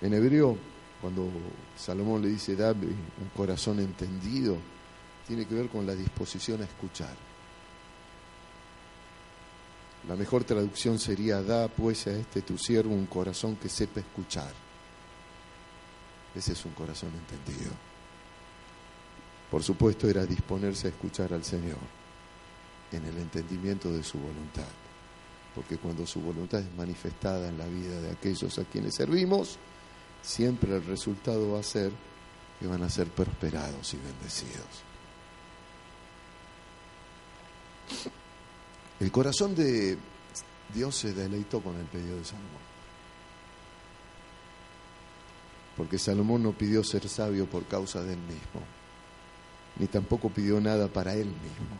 [0.00, 0.56] En hebreo,
[1.00, 1.30] cuando
[1.76, 4.56] Salomón le dice, dame un corazón entendido,
[5.26, 7.14] tiene que ver con la disposición a escuchar.
[10.08, 14.52] La mejor traducción sería, da pues a este tu siervo un corazón que sepa escuchar.
[16.34, 17.72] Ese es un corazón entendido.
[19.50, 21.78] Por supuesto, era disponerse a escuchar al Señor
[22.92, 24.68] en el entendimiento de su voluntad.
[25.54, 29.58] Porque cuando su voluntad es manifestada en la vida de aquellos a quienes servimos,
[30.22, 31.92] siempre el resultado va a ser
[32.58, 34.84] que van a ser prosperados y bendecidos.
[39.00, 39.96] El corazón de
[40.74, 42.70] Dios se deleitó con el pedido de Salomón.
[45.76, 48.62] Porque Salomón no pidió ser sabio por causa de él mismo,
[49.78, 51.78] ni tampoco pidió nada para él mismo.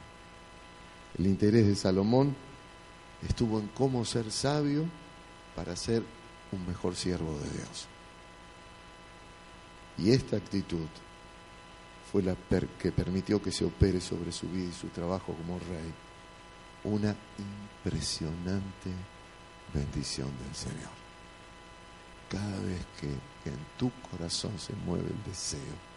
[1.18, 2.34] El interés de Salomón
[3.28, 4.86] estuvo en cómo ser sabio
[5.55, 6.03] para ser
[6.53, 7.89] un mejor siervo de Dios.
[10.01, 10.88] Y esta actitud
[12.11, 12.34] fue la
[12.78, 15.92] que permitió que se opere sobre su vida y su trabajo como rey
[16.84, 18.90] una impresionante
[19.74, 20.90] bendición del Señor.
[22.30, 25.90] Cada vez que en tu corazón se mueve el deseo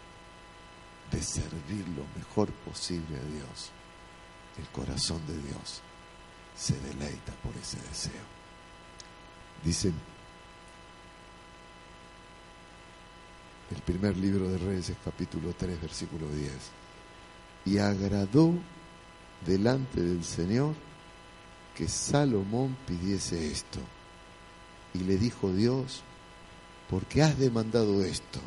[1.10, 3.70] de servir lo mejor posible a Dios,
[4.58, 5.80] el corazón de Dios
[6.56, 8.22] se deleita por ese deseo.
[9.64, 9.94] Dicen
[13.70, 16.52] el primer libro de Reyes, capítulo 3, versículo 10.
[17.66, 18.54] Y agradó
[19.46, 20.74] delante del Señor
[21.74, 23.80] que Salomón pidiese esto.
[24.92, 26.02] Y le dijo Dios,
[26.88, 28.40] porque has demandado esto,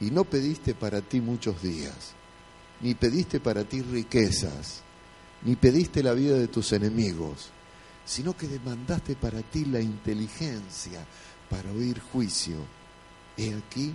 [0.00, 2.14] y no pediste para ti muchos días,
[2.80, 4.82] ni pediste para ti riquezas,
[5.42, 7.50] ni pediste la vida de tus enemigos,
[8.06, 11.04] sino que demandaste para ti la inteligencia
[11.50, 12.56] para oír juicio.
[13.36, 13.94] He aquí,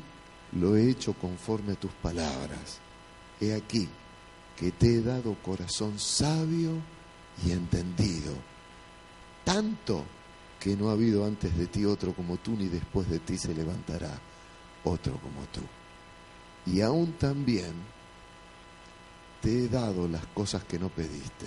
[0.56, 2.80] lo he hecho conforme a tus palabras.
[3.40, 3.88] He aquí
[4.58, 6.72] que te he dado corazón sabio
[7.46, 8.34] y entendido,
[9.44, 10.06] tanto
[10.60, 13.54] que no ha habido antes de ti otro como tú, ni después de ti se
[13.54, 14.18] levantará
[14.84, 15.62] otro como tú.
[16.66, 17.74] Y aún también
[19.42, 21.46] te he dado las cosas que no pediste,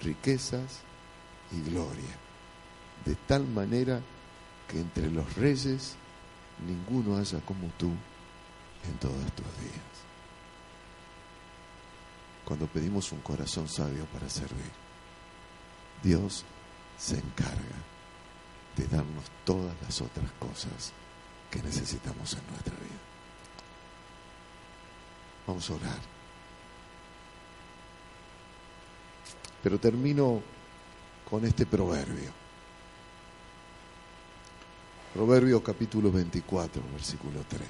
[0.00, 0.80] riquezas
[1.52, 2.16] y gloria,
[3.04, 4.00] de tal manera
[4.66, 5.96] que entre los reyes
[6.66, 7.90] ninguno haya como tú
[8.84, 9.92] en todos tus días.
[12.44, 14.70] Cuando pedimos un corazón sabio para servir,
[16.02, 16.44] Dios
[16.98, 17.76] se encarga
[18.76, 20.92] de darnos todas las otras cosas
[21.50, 23.00] que necesitamos en nuestra vida.
[25.46, 25.98] Vamos a orar.
[29.62, 30.40] Pero termino
[31.28, 32.41] con este proverbio.
[35.12, 37.60] Proverbio capítulo 24, versículo 3.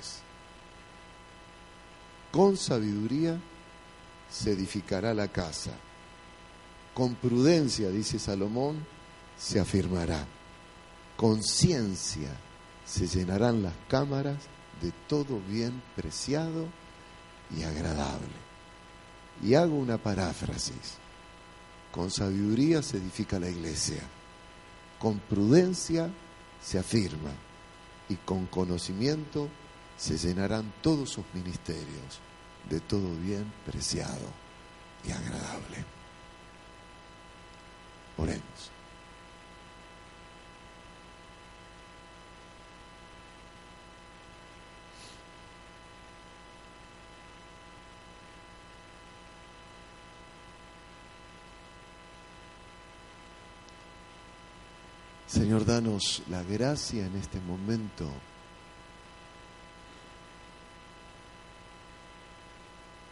[2.30, 3.36] Con sabiduría
[4.30, 5.72] se edificará la casa.
[6.94, 8.86] Con prudencia, dice Salomón,
[9.36, 10.24] se afirmará.
[11.16, 12.30] Con ciencia
[12.86, 14.38] se llenarán las cámaras
[14.80, 16.68] de todo bien preciado
[17.56, 18.36] y agradable.
[19.42, 20.94] Y hago una paráfrasis.
[21.90, 24.02] Con sabiduría se edifica la iglesia.
[25.00, 26.08] Con prudencia
[26.62, 27.30] se afirma.
[28.08, 29.48] Y con conocimiento
[29.96, 32.20] se llenarán todos sus ministerios
[32.68, 34.28] de todo bien preciado
[35.06, 35.84] y agradable.
[38.18, 38.71] Oremos.
[55.42, 58.08] Señor, danos la gracia en este momento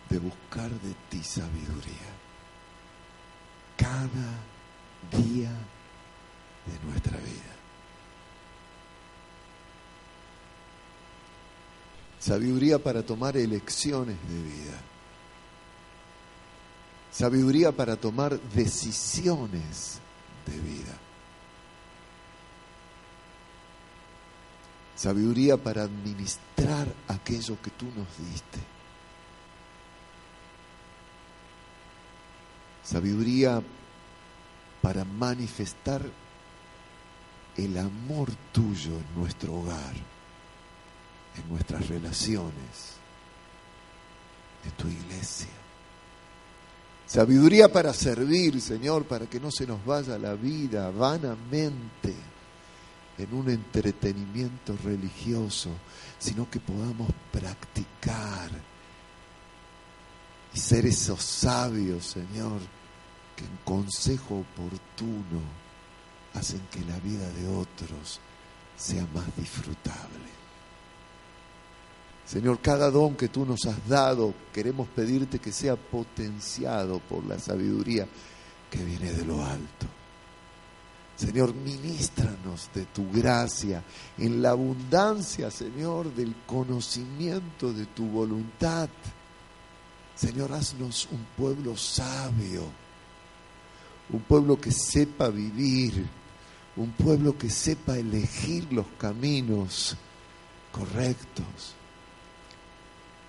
[0.08, 2.06] de buscar de ti sabiduría
[3.76, 7.56] cada día de nuestra vida.
[12.20, 14.78] Sabiduría para tomar elecciones de vida.
[17.10, 19.98] Sabiduría para tomar decisiones
[20.46, 21.09] de vida.
[25.00, 28.58] Sabiduría para administrar aquello que tú nos diste.
[32.84, 33.62] Sabiduría
[34.82, 36.02] para manifestar
[37.56, 39.94] el amor tuyo en nuestro hogar,
[41.34, 42.96] en nuestras relaciones,
[44.66, 45.48] en tu iglesia.
[47.06, 52.29] Sabiduría para servir, Señor, para que no se nos vaya la vida vanamente
[53.22, 55.70] en un entretenimiento religioso,
[56.18, 58.50] sino que podamos practicar
[60.52, 62.60] y ser esos sabios, Señor,
[63.36, 65.40] que en consejo oportuno
[66.34, 68.20] hacen que la vida de otros
[68.76, 70.30] sea más disfrutable.
[72.26, 77.38] Señor, cada don que tú nos has dado, queremos pedirte que sea potenciado por la
[77.38, 78.06] sabiduría
[78.70, 79.99] que viene de lo alto.
[81.20, 83.84] Señor, ministranos de tu gracia
[84.16, 88.88] en la abundancia, Señor, del conocimiento de tu voluntad.
[90.16, 92.62] Señor, haznos un pueblo sabio,
[94.08, 96.06] un pueblo que sepa vivir,
[96.76, 99.98] un pueblo que sepa elegir los caminos
[100.72, 101.74] correctos.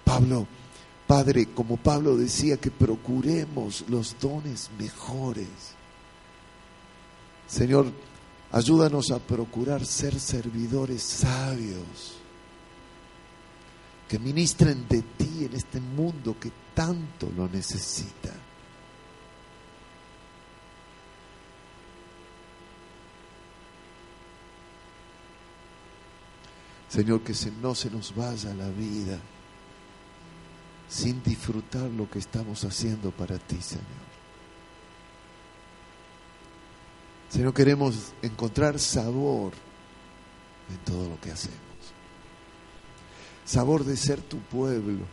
[0.05, 0.47] Pablo,
[1.05, 5.75] Padre, como Pablo decía, que procuremos los dones mejores
[7.51, 7.91] Señor,
[8.53, 12.15] ayúdanos a procurar ser servidores sabios,
[14.07, 18.33] que ministren de ti en este mundo que tanto lo necesita.
[26.87, 29.19] Señor, que no se nos vaya la vida
[30.87, 34.10] sin disfrutar lo que estamos haciendo para ti, Señor.
[37.31, 39.53] Señor, queremos encontrar sabor
[40.69, 41.57] en todo lo que hacemos.
[43.45, 45.05] Sabor de ser tu pueblo.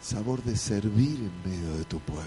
[0.00, 2.24] Sabor de servir en medio de tu pueblo.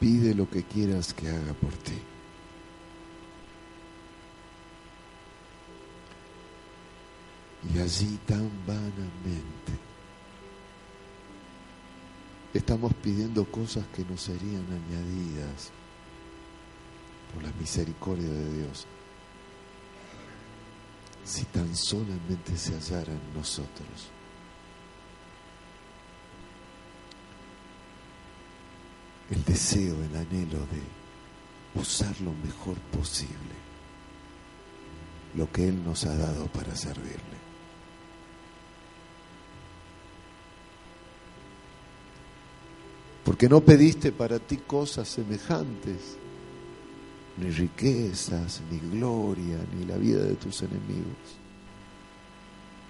[0.00, 2.02] Pide lo que quieras que haga por ti.
[7.72, 9.72] Y allí tan vanamente
[12.52, 15.70] estamos pidiendo cosas que nos serían añadidas
[17.32, 18.86] por la misericordia de Dios
[21.24, 24.10] si tan solamente se hallara en nosotros.
[29.30, 33.60] el deseo, el anhelo de usar lo mejor posible
[35.34, 37.39] lo que Él nos ha dado para servirle.
[43.30, 46.16] Porque no pediste para ti cosas semejantes,
[47.36, 51.38] ni riquezas, ni gloria, ni la vida de tus enemigos.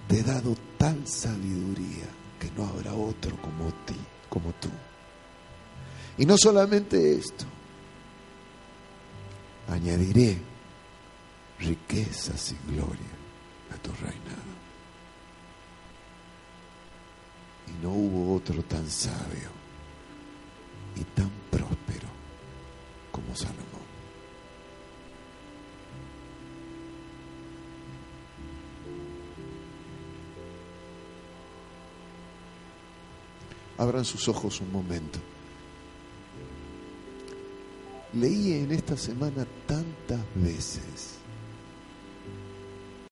[0.08, 2.06] Te he dado tal sabiduría
[2.40, 3.96] que no habrá otro como ti,
[4.30, 4.70] como tú.
[6.16, 7.44] Y no solamente esto,
[9.68, 10.38] añadiré
[11.58, 13.12] riquezas y gloria
[13.74, 14.54] a tu reinado.
[17.68, 19.59] Y no hubo otro tan sabio
[20.96, 22.08] y tan próspero
[23.12, 23.60] como Salomón.
[33.78, 35.18] Abran sus ojos un momento.
[38.12, 41.19] Leí en esta semana tantas veces